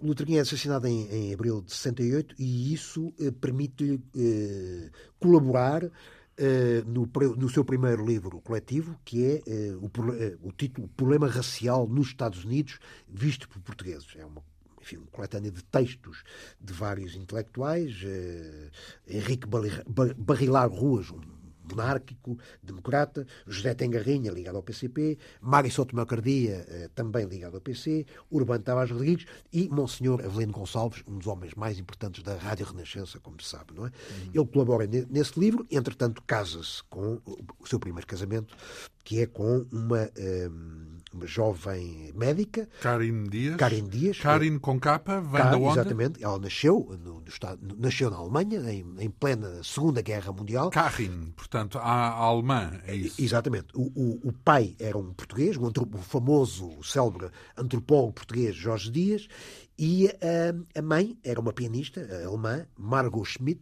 [0.01, 5.81] Luther King é assassinado em, em abril de 68 e isso uh, permite-lhe uh, colaborar
[6.85, 9.41] no, no, seu primeiro livro coletivo, que é
[9.81, 9.89] o,
[10.47, 12.77] o, título Problema Racial nos Estados Unidos,
[13.09, 14.05] visto por portugueses.
[14.15, 14.43] É uma
[14.87, 16.23] enfim, coletânea de textos
[16.61, 17.93] de vários intelectuais,
[19.05, 19.47] Henrique
[20.17, 21.19] Barrilar Ruas, um
[21.69, 28.05] monárquico, democrata, José Tengarrinha, ligado ao PCP, Mário Souto Macardia, eh, também ligado ao PC,
[28.31, 33.19] Urbano Tavares Rodrigues e Monsenhor Avelino Gonçalves, um dos homens mais importantes da Rádio Renascença,
[33.19, 33.89] como se sabe, não é?
[33.89, 34.31] Uhum.
[34.33, 37.21] Ele colabora nesse livro, entretanto casa-se com
[37.59, 38.55] o seu primeiro casamento,
[39.03, 42.67] que é com uma, eh, uma jovem médica.
[42.81, 43.55] Karin Dias.
[43.55, 44.19] Karin Dias.
[44.19, 45.79] Karin com capa, vem da onde?
[45.79, 46.23] Exatamente.
[46.23, 50.69] Ela nasceu, no, no estado, nasceu na Alemanha, em, em, plena Segunda Guerra Mundial.
[50.69, 53.21] Karin, portanto, a, a alemã, é isso?
[53.21, 53.67] Exatamente.
[53.73, 59.27] O, o, o pai era um português, um, o famoso, célebre antropólogo português Jorge Dias,
[59.77, 63.61] e a, a mãe era uma pianista alemã, Margot Schmidt,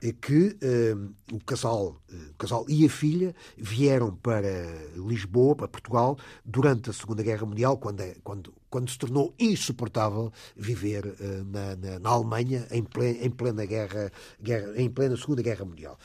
[0.00, 4.48] eh, que uh, o, casal, uh, o casal e a filha vieram para
[4.94, 11.04] Lisboa, para Portugal, durante a Segunda Guerra Mundial, quando, quando, quando se tornou insuportável viver
[11.06, 15.64] uh, na, na, na, Alemanha em plena, em plena guerra, guerra, em plena Segunda Guerra
[15.64, 15.98] Mundial.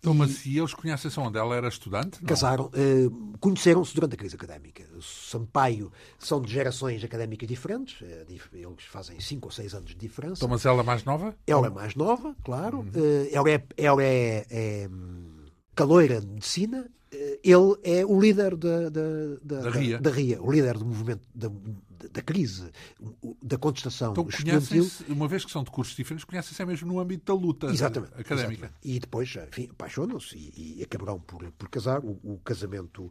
[0.00, 1.38] Então, mas e eles conhecem-se onde?
[1.38, 2.22] Ela era estudante?
[2.24, 4.82] Casaram, uh, conheceram-se durante a crise académica.
[5.00, 10.38] Sampaio são de gerações académicas diferentes, uh, eles fazem 5 ou 6 anos de diferença.
[10.38, 11.36] Então, mas ela é mais nova?
[11.46, 12.78] Ela é mais nova, claro.
[12.78, 12.88] Uhum.
[12.88, 14.90] Uh, ela é, ela é, é
[15.74, 19.00] caloira de medicina ele é o líder da, da,
[19.42, 19.98] da, da, RIA.
[19.98, 21.50] da RIA, o líder do movimento da,
[22.08, 22.70] da crise,
[23.42, 24.90] da contestação então, estudantil.
[25.08, 28.66] Uma vez que são de cursos diferentes, conhecem-se mesmo no âmbito da luta exatamente, académica.
[28.66, 28.74] Exatamente.
[28.82, 32.00] E depois, enfim, apaixonam-se e, e acabarão por, por casar.
[32.04, 33.10] O, o casamento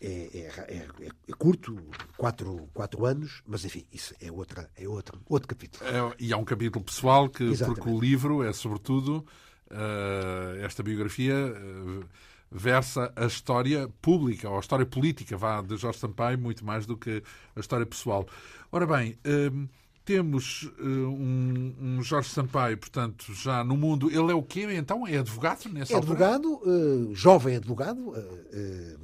[0.00, 1.76] é, é, é, é, curto,
[2.16, 5.88] quatro, quatro anos, mas enfim, isso é, outra, é outro, outro capítulo.
[5.88, 9.24] É, e há um capítulo pessoal, que, porque o livro é sobretudo
[9.70, 11.34] uh, esta biografia.
[11.34, 12.04] Uh,
[12.52, 16.96] versa a história pública, ou a história política, vá, de Jorge Sampaio, muito mais do
[16.96, 17.22] que
[17.56, 18.26] a história pessoal.
[18.70, 19.66] Ora bem, hum,
[20.04, 24.10] temos hum, um, um, Jorge Sampaio, portanto, já no mundo.
[24.10, 25.06] Ele é o quê, então?
[25.06, 29.00] É advogado nessa É advogado, uh, jovem advogado, uh, uh,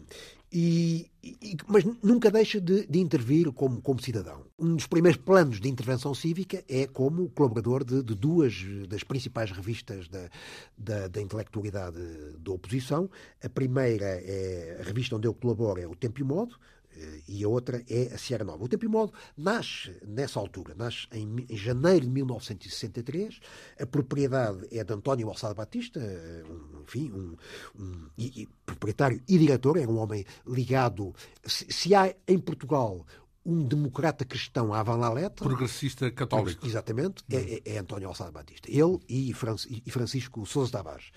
[0.51, 4.46] e, e, mas nunca deixa de, de, intervir como, como cidadão.
[4.59, 9.51] Um dos primeiros planos de intervenção cívica é como colaborador de, de duas das principais
[9.51, 10.30] revistas da,
[10.76, 11.99] da, da, intelectualidade
[12.38, 13.11] da oposição.
[13.44, 16.77] A primeira é a revista onde eu colaboro é o Tempo e Modo, eh,
[17.26, 18.64] e a outra é a Sierra Nova.
[18.64, 23.40] O Tempo e Modo nasce nessa altura, nasce em, em janeiro de 1963.
[23.80, 27.36] A propriedade é de António Alçada Batista, eh, um, enfim, um,
[27.78, 31.14] um e, e, proprietário e diretor, é um homem ligado.
[31.44, 33.07] Se, se há em Portugal
[33.44, 35.46] um democrata cristão à van letra.
[35.46, 36.66] Progressista católico.
[36.66, 37.61] Exatamente, é, hum.
[37.64, 38.70] é, é, António Alçada Batista.
[38.70, 41.11] Ele e, Francisco Sousa Tavares.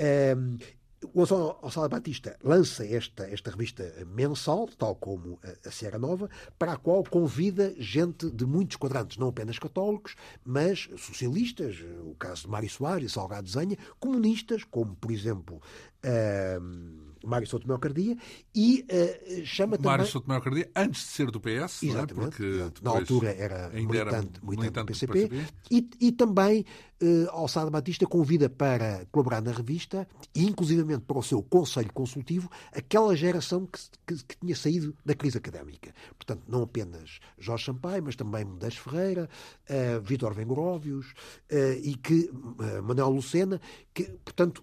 [0.00, 0.58] Hum.
[0.60, 6.28] Um, o Gonçalo Batista lança esta, esta revista mensal, tal como a, a Sierra Nova,
[6.58, 12.42] para a qual convida gente de muitos quadrantes, não apenas católicos, mas socialistas, o caso
[12.42, 15.60] de Mário Soares e Salgado Zenha, comunistas, como, por exemplo,
[16.04, 18.16] uh, Mário Souto Miocardia,
[18.54, 19.90] e uh, chama também...
[19.90, 21.86] Mário Souto Miocardia, antes de ser do PS, é?
[21.86, 22.64] Exatamente, é?
[22.68, 25.54] porque na altura era militante, era militante, militante do PCP, do PCP.
[25.70, 26.64] E, e, também
[27.02, 32.50] uh, Alçada Batista convida para colaborar na revista, e inclusivamente para o seu conselho consultivo,
[32.72, 35.94] aquela geração que, que, que tinha saído da crise académica.
[36.16, 39.28] Portanto, não apenas Jorge Sampaio, mas também Modesto Ferreira,
[39.68, 41.12] uh, Vítor Vengoróvios,
[41.50, 42.30] uh, e que
[42.82, 43.60] Manuel Lucena,
[43.92, 44.62] que, portanto,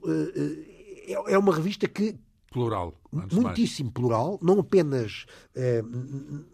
[1.08, 2.16] é, é uma revista que
[2.52, 3.01] Plural.
[3.12, 5.84] Muitíssimo plural, não apenas, eh,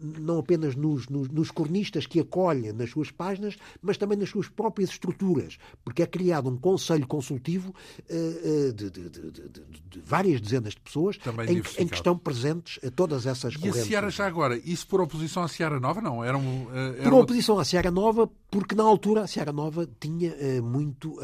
[0.00, 4.48] não apenas nos, nos, nos, cornistas que acolhe nas suas páginas, mas também nas suas
[4.48, 7.72] próprias estruturas, porque é criado um conselho consultivo
[8.08, 13.26] eh, de, de, de, de, várias dezenas de pessoas em, em, que estão presentes todas
[13.26, 13.80] essas e correntes.
[13.80, 16.00] E a Seara já agora, isso por oposição à Seara Nova?
[16.00, 19.88] Não, era, um, era Por oposição à Seara Nova, porque na altura a Seara Nova
[20.00, 21.18] tinha muito,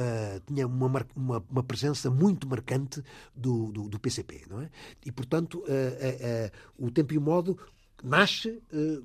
[0.47, 3.03] tinha uma, uma, uma presença muito marcante
[3.35, 4.70] do, do, do PCP, não é?
[5.05, 5.62] E, portanto,
[6.78, 7.58] o tempo e o modo
[8.02, 8.62] nasce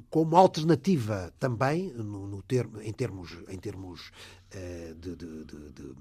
[0.10, 4.12] como alternativa também no, no termo, em termos em termos
[4.52, 5.96] de, de, de, de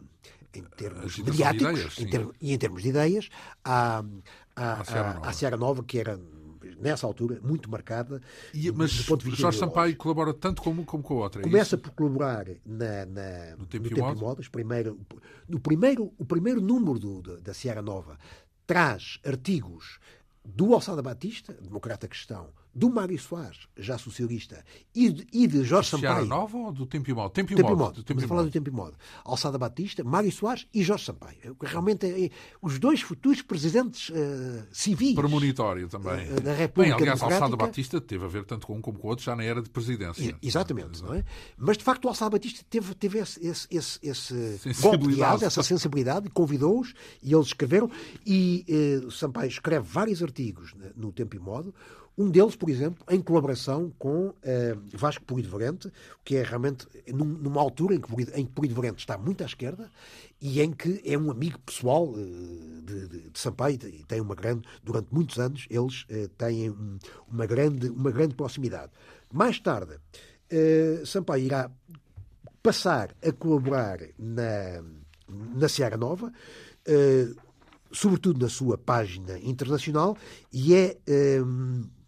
[0.55, 3.29] em termos mediáticos ideias, em e em termos de ideias
[3.65, 4.03] à,
[4.57, 6.19] à, à, à Seara Nova que era
[6.81, 8.21] nessa altura, muito marcada.
[8.55, 11.43] E, mas do ponto de vista Jorge Sampaio colabora tanto como, como com a outra.
[11.43, 14.49] É Começa por colaborar na, na no Tempo, no tempo e Modas.
[14.49, 14.99] Primeiro,
[15.49, 18.19] no primeiro, o primeiro número do, da Sierra Nova
[18.69, 19.99] traz artigos
[20.45, 24.65] do Alçada Batista, democrata cristão, do Mário Soares, já socialista,
[24.95, 26.27] e de, e de Jorge Sampaio.
[26.27, 27.31] Nova ou do Tempo e Modo?
[27.31, 27.79] Tempo e Tempo Modo.
[27.79, 28.03] modo.
[28.03, 28.97] Tempo falar do Tempo e Modo.
[29.25, 31.57] Alçada Batista, Mário Soares e Jorge Sampaio.
[31.63, 32.31] Realmente, é, é,
[32.63, 34.15] os dois futuros presidentes uh,
[34.71, 35.15] civis.
[35.15, 36.31] Premonitório também.
[36.31, 39.07] Uh, da República Bem, aliás, Alçada Batista teve a ver tanto com um como com
[39.07, 40.37] o outro, já na era de presidência.
[40.43, 41.25] E, exatamente, não é?
[41.57, 44.35] Mas, de facto, o Alçada Batista teve, teve esse, esse, esse, esse
[45.43, 47.91] essa sensibilidade, convidou-os e eles escreveram.
[48.27, 48.65] E
[49.05, 51.75] uh, Sampaio escreve vários artigos no Tempo e Modo.
[52.19, 54.35] Um deles, por exemplo, em colaboração com uh,
[54.93, 55.89] Vasco Polido Valente,
[56.25, 59.47] que é realmente num, numa altura em que, em que Polido Valente está muito à
[59.47, 59.89] esquerda
[60.41, 64.35] e em que é um amigo pessoal uh, de, de, de, Sampaio e tem uma
[64.35, 66.99] grande, durante muitos anos, eles uh, têm um,
[67.29, 68.91] uma, grande, uma grande proximidade.
[69.33, 70.01] Mais tarde,
[71.05, 71.71] Sampaio irá
[72.63, 74.83] passar a colaborar na,
[75.29, 76.33] na Seara Nova,
[77.93, 80.17] sobretudo na sua página internacional,
[80.51, 80.97] e é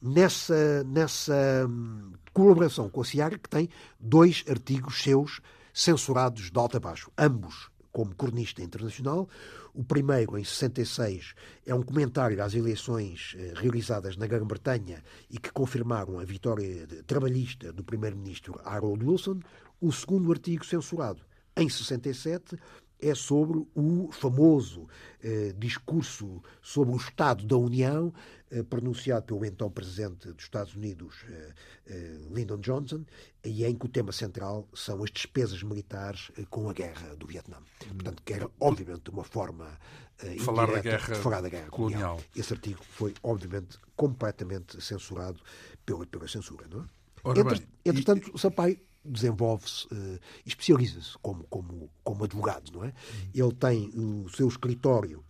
[0.01, 5.41] nessa, nessa hum, colaboração com a Ciara que tem dois artigos seus
[5.73, 9.29] censurados de alto a baixo, ambos como cronista internacional.
[9.73, 11.35] O primeiro, em 66,
[11.65, 17.73] é um comentário às eleições eh, realizadas na Grã-Bretanha e que confirmaram a vitória trabalhista
[17.73, 19.41] do primeiro-ministro Harold Wilson.
[19.81, 21.23] O segundo artigo censurado,
[21.57, 22.57] em 67,
[23.01, 24.87] é sobre o famoso
[25.23, 28.13] eh, discurso sobre o Estado da União,
[28.51, 31.55] eh, pronunciado pelo então presidente dos Estados Unidos, eh,
[31.87, 33.05] eh, Lyndon Johnson,
[33.45, 37.27] e em que o tema central são as despesas militares eh, com a guerra do
[37.27, 37.59] Vietnã.
[37.79, 39.79] Portanto, que era, obviamente, uma forma
[40.23, 42.17] eh, falar da guerra, de falar da guerra colonial.
[42.17, 42.31] colonial.
[42.37, 45.41] Esse artigo foi, obviamente, completamente censurado
[45.85, 46.67] pela, pela censura.
[46.69, 47.39] Não é?
[47.39, 48.39] Entre, entretanto, e...
[48.39, 52.93] Sampaio desenvolve-se uh, especializa-se como, como, como advogado, não é?
[53.35, 55.25] Ele tem o seu escritório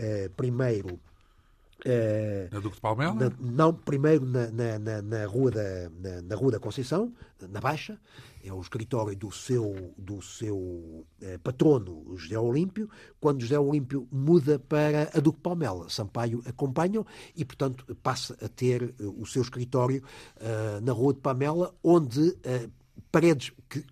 [0.00, 3.14] uh, primeiro uh, na Duque de Palmela?
[3.14, 7.98] Na, não, primeiro na, na, na, rua da, na, na, Rua da Conceição, na Baixa,
[8.44, 11.04] é o escritório do seu, do seu
[11.42, 15.90] patrono, José Olímpio, quando José Olímpio muda para a Duque de Palmela.
[15.90, 17.04] Sampaio acompanha
[17.34, 20.00] e, portanto, passa a ter o seu escritório
[20.80, 22.38] na Rua de Palmela, onde
[23.10, 23.84] paredes que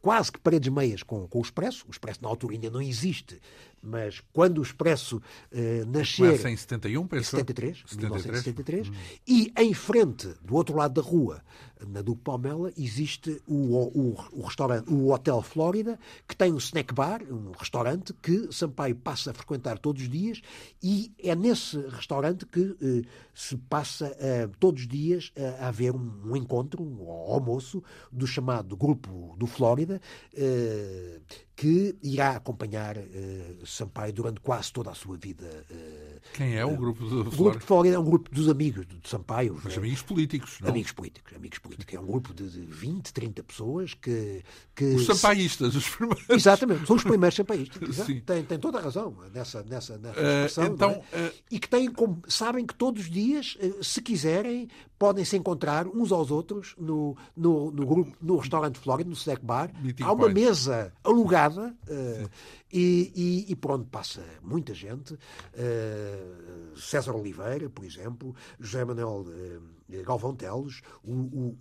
[0.00, 1.84] quase que paredes meias com, com o Expresso.
[1.86, 3.40] O Expresso na altura ainda não existe,
[3.82, 5.20] mas quando o Expresso
[5.50, 6.26] eh, nascer...
[6.26, 7.30] Começa em 71, penso?
[7.30, 7.96] 73, 73.
[7.96, 8.88] 1973.
[8.88, 8.92] Hum.
[9.26, 11.42] E em frente, do outro lado da rua,
[11.86, 16.92] na Duque Palmela, existe o, o, o, restaurante, o Hotel Flórida, que tem um snack
[16.92, 20.40] bar, um restaurante que Sampaio passa a frequentar todos os dias
[20.82, 23.02] e é nesse restaurante que eh,
[23.34, 28.76] se passa eh, todos os dias a haver um, um, encontro, um almoço, do chamado
[28.76, 30.00] Grupo do Flórida,
[30.34, 31.20] eh,
[31.60, 35.44] que irá acompanhar uh, Sampaio durante quase toda a sua vida.
[35.70, 38.86] Uh, Quem é o grupo do O grupo de Flórida é um grupo dos amigos
[38.86, 39.60] de Sampaio.
[39.62, 40.70] Mas amigos políticos, não?
[40.70, 41.94] Amigos políticos, amigos políticos.
[41.94, 44.42] É um grupo de 20, 30 pessoas que...
[44.74, 46.30] que os sampaístas, os primeiros.
[46.30, 48.06] Exatamente, são os primeiros sampaístas.
[48.24, 50.64] tem, tem toda a razão nessa, nessa, nessa eh, expressão.
[50.64, 51.32] Uh, então, é?
[51.50, 51.92] E que têm,
[52.26, 54.66] sabem que todos os dias, se quiserem,
[55.00, 59.42] podem se encontrar uns aos outros no, no, no, grupo, no restaurante Flórida, no Snack
[59.42, 59.70] Bar.
[60.02, 62.30] Há uma mesa alugada uh,
[62.70, 65.14] e, e, e, por onde passa muita gente.
[65.14, 71.56] Uh, César Oliveira, por exemplo, José Manuel uh, Galvão Teles, o, o,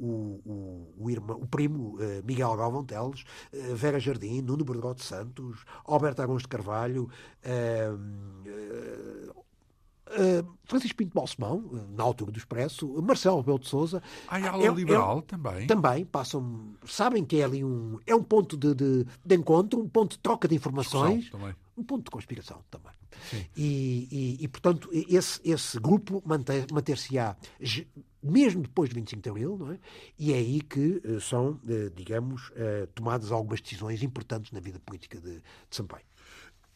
[0.46, 3.24] o, o, irmão, o primo Miguel Galvão Teles,
[3.74, 7.10] Vera Jardim, Nuno Bergote Santos, Alberto Arões de Carvalho,
[10.10, 14.02] Uh, Francisco Pinto Balsemão, na altura do Expresso, Marcelo Rebelo de Souza.
[14.28, 15.68] A ala é, liberal é, também.
[15.68, 19.88] Também passam, sabem que é ali um, é um ponto de, de, de encontro, um
[19.88, 21.32] ponto de troca de informações.
[21.78, 22.92] um ponto de conspiração também.
[23.56, 27.36] E, e, e, portanto, esse, esse grupo manter-se-á
[28.22, 29.80] mesmo depois de 25 de Abril, não é?
[30.18, 34.80] E é aí que eh, são, eh, digamos, eh, tomadas algumas decisões importantes na vida
[34.80, 35.42] política de, de
[35.72, 36.04] Sampaio.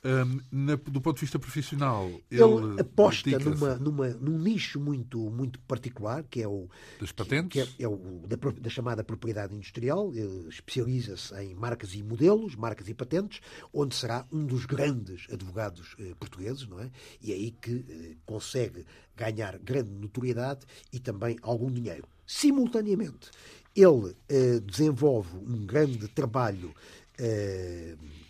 [0.06, 5.18] Um, na, do ponto de vista profissional, ele, ele aposta numa, numa, num nicho muito,
[5.30, 6.68] muito particular, que é o
[7.00, 10.12] das patentes, que é, é o da, da, chamada propriedade industrial.
[10.50, 13.40] Especializa-se em marcas e modelos, marcas e patentes,
[13.72, 16.92] onde será um dos grandes advogados eh, portugueses, não é?
[17.22, 18.86] E é aí que eh, consegue
[19.16, 22.08] ganhar grande notoriedade e também algum dinheiro.
[22.28, 23.32] Simultaneamente,
[23.76, 26.74] ele eh, desenvolve um grande trabalho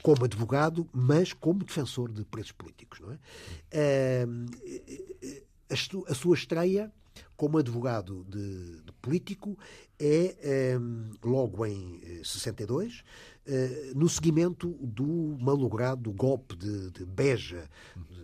[0.02, 3.00] como advogado, mas como defensor de presos políticos.
[3.00, 3.20] Não é?
[3.72, 4.28] Eh,
[6.08, 6.92] a sua estreia
[7.36, 9.58] como advogado de, de político
[10.00, 10.78] é
[11.24, 13.04] logo em 62,
[13.96, 17.70] no seguimento do malogrado golpe de, de Beja,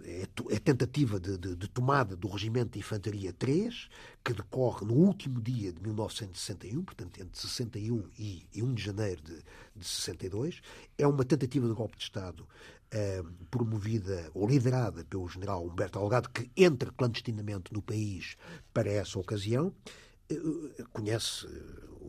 [0.10, 3.88] é, é tentativa de, de, de, tomada do Regimento de Infantaria 3,
[4.24, 9.22] que decorre no último dia de 1961, portanto, entre 61 e, e 1 de janeiro
[9.22, 9.36] de,
[9.76, 10.62] de 62.
[10.98, 12.48] É uma tentativa de golpe de Estado
[12.92, 18.36] eh, promovida ou liderada pelo general Humberto Algado, que entra clandestinamente no país
[18.74, 19.72] para essa ocasião.
[20.28, 21.48] Eh, conhece,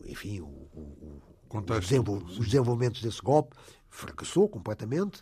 [0.06, 3.56] enfim, o, o, os, os desenvolvimentos desse golpe,
[3.90, 5.20] fracassou completamente.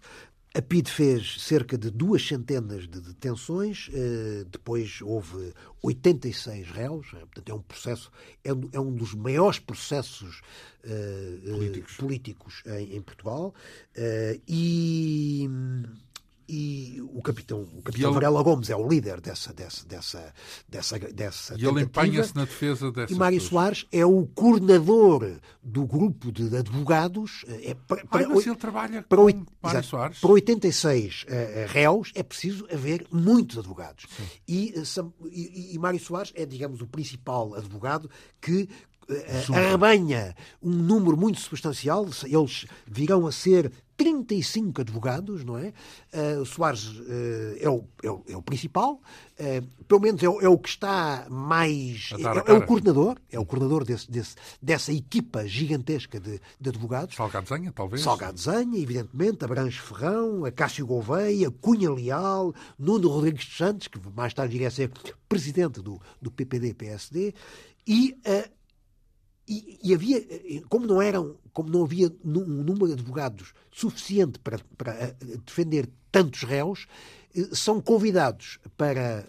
[0.55, 7.19] A PID fez cerca de duas centenas de detenções, eh, depois houve 86 réus, eh,
[7.19, 8.11] portanto é um processo,
[8.43, 10.41] é um, é dos maiores processos
[10.83, 13.55] eh, políticos, políticos em, em Portugal
[14.49, 15.49] e
[16.49, 18.15] e o capitão, o capitão ele...
[18.15, 20.35] Varela Gomes é o líder dessa dessa dessa
[20.69, 25.87] dessa, dessa e ele empenha-se na defesa dessa e Mário Soares é o coordenador do
[25.87, 30.19] grupo de advogados é para, para, Ai, mas ele trabalha para, com Mário Soares.
[30.19, 31.27] para 86 uh,
[31.69, 34.07] réus é preciso haver muitos advogados.
[34.47, 38.69] E, uh, e, e Mário Soares é digamos o principal advogado que
[39.55, 45.73] arrebanha um número muito substancial eles virão a ser 35 advogados, não é?
[46.15, 50.41] Uh, Soares uh, é, o, é, o, é, o, principal, uh, pelo menos é o,
[50.41, 52.11] é o, que está mais.
[52.13, 57.17] É, é, o coordenador, é o coordenador desse, desse, dessa equipa gigantesca de, de advogados.
[57.17, 58.01] Salgado Zenha, talvez.
[58.01, 63.99] Salgado Zenha, evidentemente, Abranches Ferrão, a Cássio Gouveia, Cunha Leal, Nuno Rodrigues de Santos, que
[64.15, 64.93] mais tarde iria ser
[65.29, 67.35] presidente do, do PPD-PSD,
[67.85, 68.17] e
[69.49, 70.23] e, e, havia,
[70.69, 75.89] como não eram, como não havia um número de advogados suficiente para, para eh, defender
[76.13, 76.87] tantos réus,
[77.35, 79.27] eh, são convidados para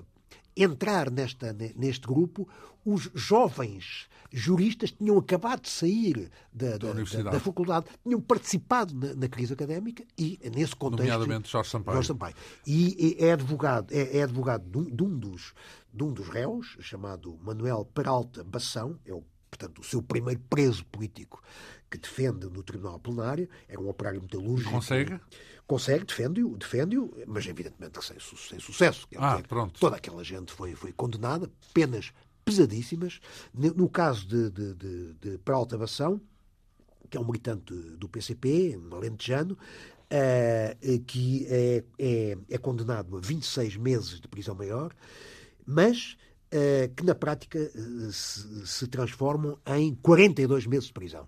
[0.55, 2.47] entrar nesta, neste grupo
[2.85, 8.93] os jovens juristas que tinham acabado de sair da, da, da, da faculdade, tinham participado
[8.93, 11.09] na, na, crise académica e, nesse contexto...
[11.09, 11.95] Nomeadamente Jorge Sampaio.
[11.95, 12.35] Jorge Sampaio.
[12.65, 15.53] E, e é advogado, é, é advogado de um, de um, dos,
[15.93, 20.85] de um dos réus, chamado Manuel Peralta Bação, é o portanto, o seu primeiro preso
[20.85, 21.41] político
[21.89, 24.71] que defende no Tribunal Plenário, era um operário metalúrgico.
[24.71, 25.19] Consegue?
[25.65, 26.97] Consegue, defende-o, defende
[27.27, 29.07] mas evidentemente sem, sem sucesso.
[29.17, 29.79] Ah, pronto.
[29.79, 32.11] Toda aquela gente foi, foi condenada, penas
[32.43, 33.19] pesadíssimas.
[33.53, 36.21] No caso de, de, de, de Peralta Bação,
[37.09, 39.57] que é um militante do PCP, um alentejano,
[40.09, 44.93] uh, que é, é, é condenado a 26 meses de prisão maior,
[45.65, 46.17] mas
[46.95, 47.71] que na prática eh,
[48.11, 51.27] se, se transformam em 42 meses de prisão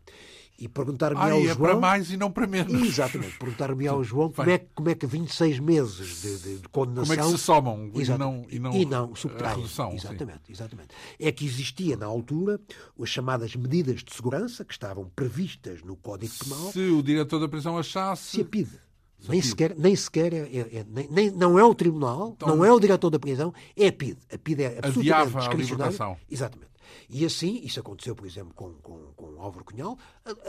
[0.61, 1.57] e perguntar-me ah, ao é João.
[1.57, 2.71] para mais e não para menos.
[2.87, 7.15] Exatamente, perguntar-me ao João como é, como é que 26 meses de, de, de condenação.
[7.15, 9.55] Como é que se somam e não, e não, e não subtraem.
[9.55, 10.53] Redução, exatamente, sim.
[10.53, 10.89] exatamente.
[11.19, 12.59] É que existia na altura
[13.01, 16.71] as chamadas medidas de segurança que estavam previstas no Código Penal.
[16.71, 18.29] Se o diretor da prisão achasse.
[18.29, 18.79] Se a PIDE
[19.27, 22.65] nem sequer, nem sequer é, é, é, nem, nem, não é o tribunal, então, não
[22.65, 24.17] é o diretor da prisão, é a PID.
[24.33, 26.17] A PID é absolutamente discricionária.
[26.29, 26.71] Exatamente.
[27.09, 29.97] E assim, isso aconteceu, por exemplo, com, com, com Álvaro Cunhal,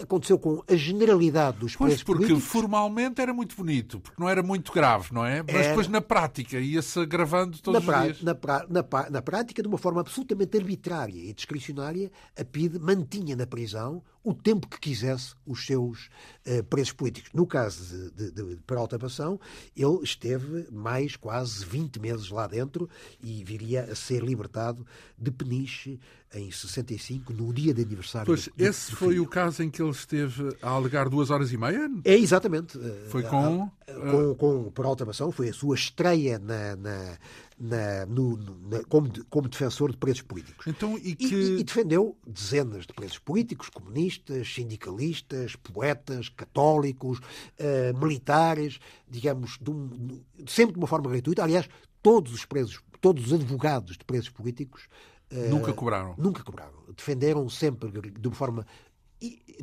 [0.00, 2.44] aconteceu com a generalidade dos pois, presos porque políticos.
[2.44, 5.42] formalmente era muito bonito, porque não era muito grave, não é?
[5.42, 5.68] Mas era...
[5.68, 8.22] depois na prática ia-se agravando todos na os dias.
[8.22, 8.36] Na,
[8.68, 14.00] na, na prática, de uma forma absolutamente arbitrária e discricionária, a PID mantinha na prisão
[14.24, 16.08] o tempo que quisesse os seus
[16.46, 17.30] uh, presos políticos.
[17.32, 19.40] No caso de, de, de Peralta Bação,
[19.76, 22.88] ele esteve mais quase 20 meses lá dentro
[23.22, 24.86] e viria a ser libertado
[25.18, 25.98] de peniche
[26.34, 28.26] em 65, no dia de aniversário.
[28.26, 31.52] Pois, do, esse do foi o caso em que ele esteve a alegar duas horas
[31.52, 31.90] e meia?
[32.04, 32.78] É, exatamente.
[33.08, 33.70] Foi com...
[34.10, 37.18] com, com por alteração, foi a sua estreia na, na,
[37.62, 38.36] na, no,
[38.68, 40.66] na, como, como defensor de presos políticos.
[40.66, 41.32] Então, e que...
[41.32, 49.70] E, e, defendeu dezenas de presos políticos, comunistas, sindicalistas, poetas, católicos, uh, militares, digamos, de
[49.70, 51.44] um, sempre de uma forma gratuita.
[51.44, 51.68] Aliás,
[52.02, 54.88] todos os presos, todos os advogados de presos políticos
[55.30, 56.16] uh, nunca cobraram.
[56.18, 56.82] Nunca cobraram.
[56.96, 58.66] Defenderam sempre de uma forma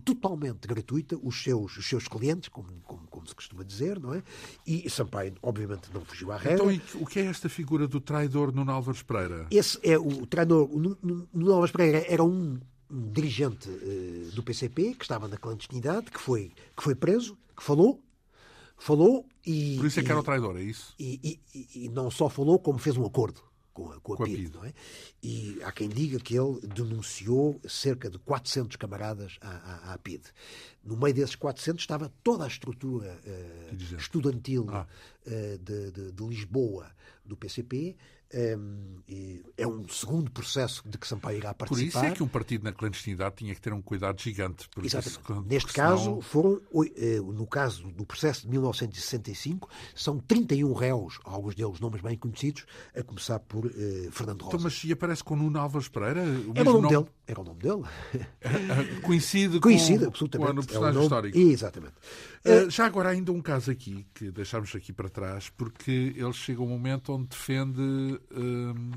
[0.03, 4.24] totalmente gratuita os seus, os seus clientes, como, como, como, se costuma dizer, não é?
[4.66, 6.74] E Sampaio, obviamente, não fugiu à regra.
[6.74, 9.47] Então, o que é esta figura do traidor Nuno Álvares Pereira?
[9.51, 10.70] Esse é o traidor.
[10.72, 16.12] O Nuno Álvares Pereira era um, um dirigente uh, do PCP que estava na clandestinidade,
[16.12, 18.01] que foi, que foi preso, que falou.
[18.78, 19.76] Falou e.
[19.78, 20.93] Por isso é que era o traidor, é isso?
[20.97, 23.49] E, e, e não só falou, como fez um acordo
[23.80, 24.73] com a, com a, com PID, não é?
[25.23, 30.23] E há quem diga que ele denunciou cerca de 400 camaradas à, à, à PID.
[30.84, 34.86] No meio desses 400 estava toda a estrutura uh, estudantil ah.
[35.25, 36.91] uh, de, de, de, Lisboa
[37.23, 37.95] do PCP.
[38.32, 39.01] Um,
[39.57, 41.99] é um segundo processo de que Sampaio irá participar.
[41.99, 44.69] Por isso é que um partido na clandestinidade tinha que ter um cuidado gigante.
[44.82, 45.19] Exatamente.
[45.19, 45.89] Isso, Neste senão...
[45.89, 46.61] caso, foram,
[47.34, 52.65] no caso do processo de 1965, são 31 réus, alguns deles nomes bem conhecidos,
[52.95, 53.71] a começar por uh,
[54.11, 54.55] Fernando Rosa.
[54.55, 56.21] Então, mas e aparece com Nuno Álvares Pereira?
[56.21, 57.05] O era, o nome dele.
[57.30, 57.84] Era o nome dele.
[59.03, 60.53] Coincide, Coincide com, absolutamente.
[60.53, 61.05] com o personagem é nome...
[61.05, 61.38] histórico.
[61.38, 61.93] Exatamente.
[62.43, 66.61] Uh, já agora, ainda um caso aqui, que deixámos aqui para trás, porque ele chega
[66.61, 68.91] um momento onde defende um,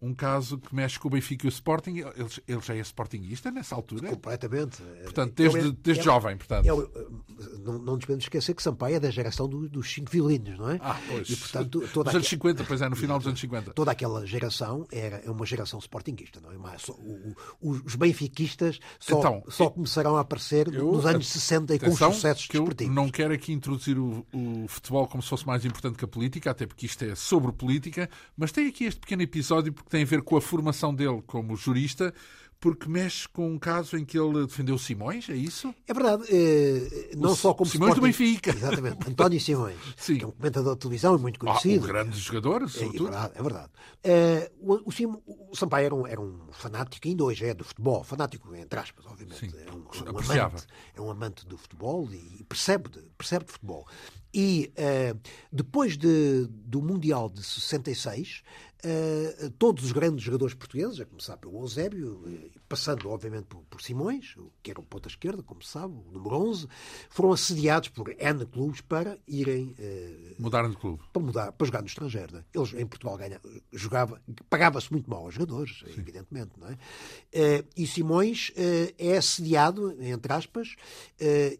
[0.00, 1.98] um caso que mexe com o Benfica e o Sporting.
[1.98, 4.10] Ele, ele já é sportinguista nessa altura?
[4.10, 4.82] Completamente.
[5.04, 6.66] Portanto, desde, é, desde é, jovem, portanto.
[6.66, 10.58] É, não, não nos podemos esquecer que Sampaio é da geração do, dos cinco violinos,
[10.58, 10.78] não é?
[10.82, 11.28] Ah, pois.
[11.28, 13.72] E, portanto, toda dos anos 50, pois é, no final dos anos 50.
[13.72, 16.58] Toda aquela geração era é uma geração sportinguista, não é?
[16.58, 21.26] Mas, só, o, o, os benfiquistas só, então, só começarão a aparecer eu, nos anos
[21.28, 22.94] 60 e com os sucessos que eu desportivos.
[22.94, 26.50] não quero aqui introduzir o, o futebol como se fosse mais importante que a política,
[26.50, 30.06] até porque isto é sobre política, mas tem aqui este pequeno episódio porque tem a
[30.06, 32.12] ver com a formação dele como jurista,
[32.58, 35.74] porque mexe com um caso em que ele defendeu Simões, é isso?
[35.86, 36.24] É verdade.
[36.30, 38.50] Eh, não o só como Simões Sporting, do Benfica.
[38.50, 39.10] Exatamente.
[39.10, 40.16] António Simões, Sim.
[40.18, 41.84] que é um comentador de televisão muito conhecido.
[41.84, 43.08] Ah, um grande jogador, É, sobretudo.
[43.08, 43.32] é verdade.
[43.36, 43.70] É verdade.
[44.02, 47.62] Eh, o, o, Sim, o Sampaio era um, era um fanático, ainda hoje é do
[47.62, 49.38] futebol, fanático entre aspas, obviamente.
[49.50, 50.48] Sim, é, um, é, um apreciava.
[50.48, 53.86] amante, é um amante do futebol e percebe de, percebe de futebol.
[54.32, 55.14] E eh,
[55.52, 58.42] depois de, do Mundial de 66,
[58.84, 62.22] Uh, todos os grandes jogadores portugueses, a começar pelo Eusébio,
[62.68, 66.36] passando obviamente por, por, Simões, que era o ponta esquerda, como se sabe, o número
[66.36, 66.68] 11,
[67.08, 71.02] foram assediados por N clubes para irem uh, mudar de clube.
[71.12, 72.34] Para mudar, para jogar no estrangeiro.
[72.34, 72.44] Né?
[72.54, 73.40] Eles em Portugal ganha,
[73.72, 74.20] jogava,
[74.50, 76.00] pagava-se muito mal aos jogadores, Sim.
[76.00, 76.72] evidentemente, não é?
[76.72, 78.52] Uh, e Simões
[78.98, 80.76] é assediado, entre aspas,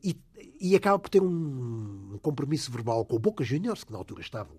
[0.02, 0.14] e
[0.60, 4.50] e acaba por ter um compromisso verbal com o Boca Juniors, que na altura estava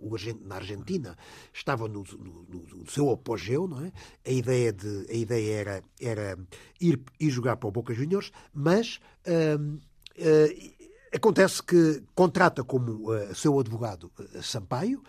[0.45, 1.17] na Argentina,
[1.53, 3.91] estava no, no, no, seu apogeu, não é?
[4.25, 6.39] A ideia, de, a ideia era, era
[6.79, 9.79] ir, ir jogar para o Boca Juniors, mas hum,
[10.17, 15.03] uh, acontece que contrata como uh, seu advogado uh, Sampaio,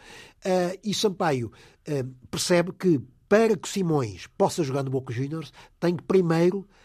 [0.84, 1.50] e Sampaio
[2.30, 6.77] percebe que para que Simões possa jogar no Boca Juniors, tem que primeiro Uh,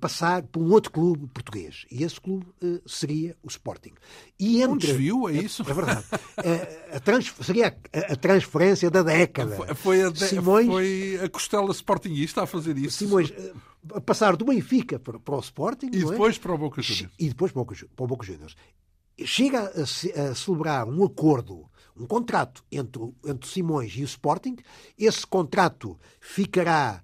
[0.00, 1.86] passar por um outro clube português.
[1.90, 3.92] E esse clube uh, seria o Sporting.
[4.38, 5.62] E entre, um desvio, é isso?
[5.62, 6.04] É, é verdade.
[6.12, 9.54] uh, a trans, seria a, a, transferência da década.
[9.54, 12.98] Foi, foi, a, de, Simões, foi a costela Sportingista a fazer isso.
[12.98, 13.32] Simões,
[13.94, 15.86] a passar do Benfica para, para o Sporting.
[15.92, 16.38] E depois é?
[16.40, 17.14] para o Boca Juniors.
[17.18, 18.56] E depois para o Boca, para o Boca Juniors.
[19.24, 24.56] Chega a, a celebrar um acordo um contrato entre, entre Simões e o Sporting.
[24.98, 27.02] Esse contrato ficará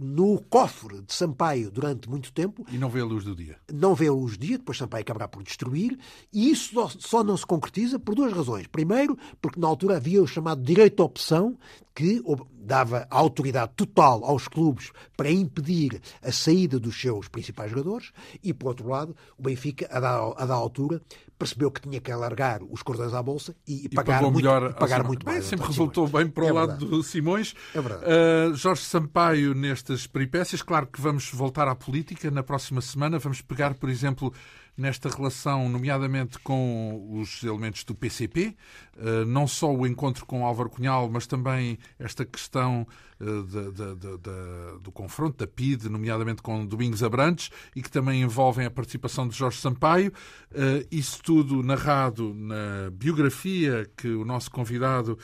[0.00, 2.66] no cofre de Sampaio durante muito tempo.
[2.70, 3.56] E não vê a luz do dia.
[3.72, 5.98] Não vê a luz do dia, depois Sampaio acabará por destruir,
[6.32, 8.66] e isso só, só não se concretiza por duas razões.
[8.66, 11.56] Primeiro, porque na altura havia o chamado direito à opção,
[11.94, 12.22] que
[12.52, 18.12] dava autoridade total aos clubes para impedir a saída dos seus principais jogadores,
[18.42, 21.02] e por outro lado, o Benfica, a da, a da altura,
[21.38, 25.02] percebeu que tinha que alargar os cordões à bolsa e, e pagar, muito, e pagar
[25.02, 25.46] muito bem, mais.
[25.46, 26.24] Sempre resultou Simões.
[26.24, 27.54] bem para o é lado do Simões.
[27.74, 28.04] É verdade.
[28.04, 33.18] Uh, Jorge Sampaio, nestas peripécias, claro que vamos voltar à política na próxima semana.
[33.18, 34.32] Vamos pegar, por exemplo,
[34.76, 38.56] nesta relação, nomeadamente com os elementos do PCP,
[38.96, 42.86] uh, não só o encontro com Álvaro Cunhal, mas também esta questão
[43.20, 48.66] de, de, de, do confronto da PIDE, nomeadamente com Domingos Abrantes, e que também envolvem
[48.66, 50.12] a participação de Jorge Sampaio.
[50.50, 55.16] Uh, isso tudo narrado na biografia que o nosso convidado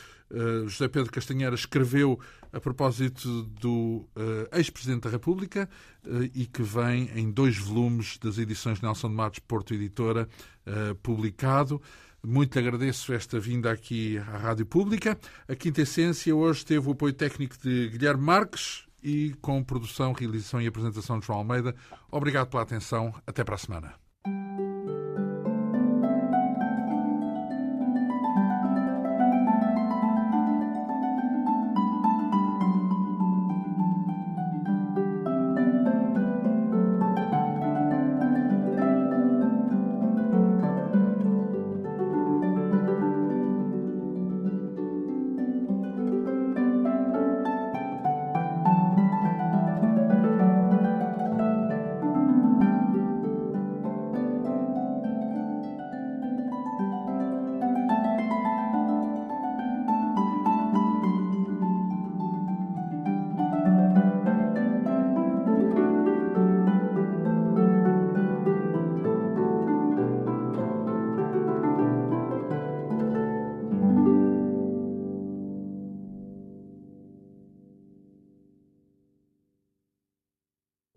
[0.66, 2.20] José Pedro Castanheira escreveu
[2.52, 5.68] a propósito do uh, ex-presidente da República
[6.04, 10.28] uh, e que vem em dois volumes das edições Nelson de Matos Porto Editora
[10.66, 11.80] uh, publicado.
[12.24, 15.18] Muito lhe agradeço esta vinda aqui à Rádio Pública.
[15.46, 20.60] A Quinta Essência hoje teve o apoio técnico de Guilherme Marques e com produção, realização
[20.60, 21.74] e apresentação de João Almeida.
[22.10, 23.14] Obrigado pela atenção.
[23.26, 23.94] Até para a semana.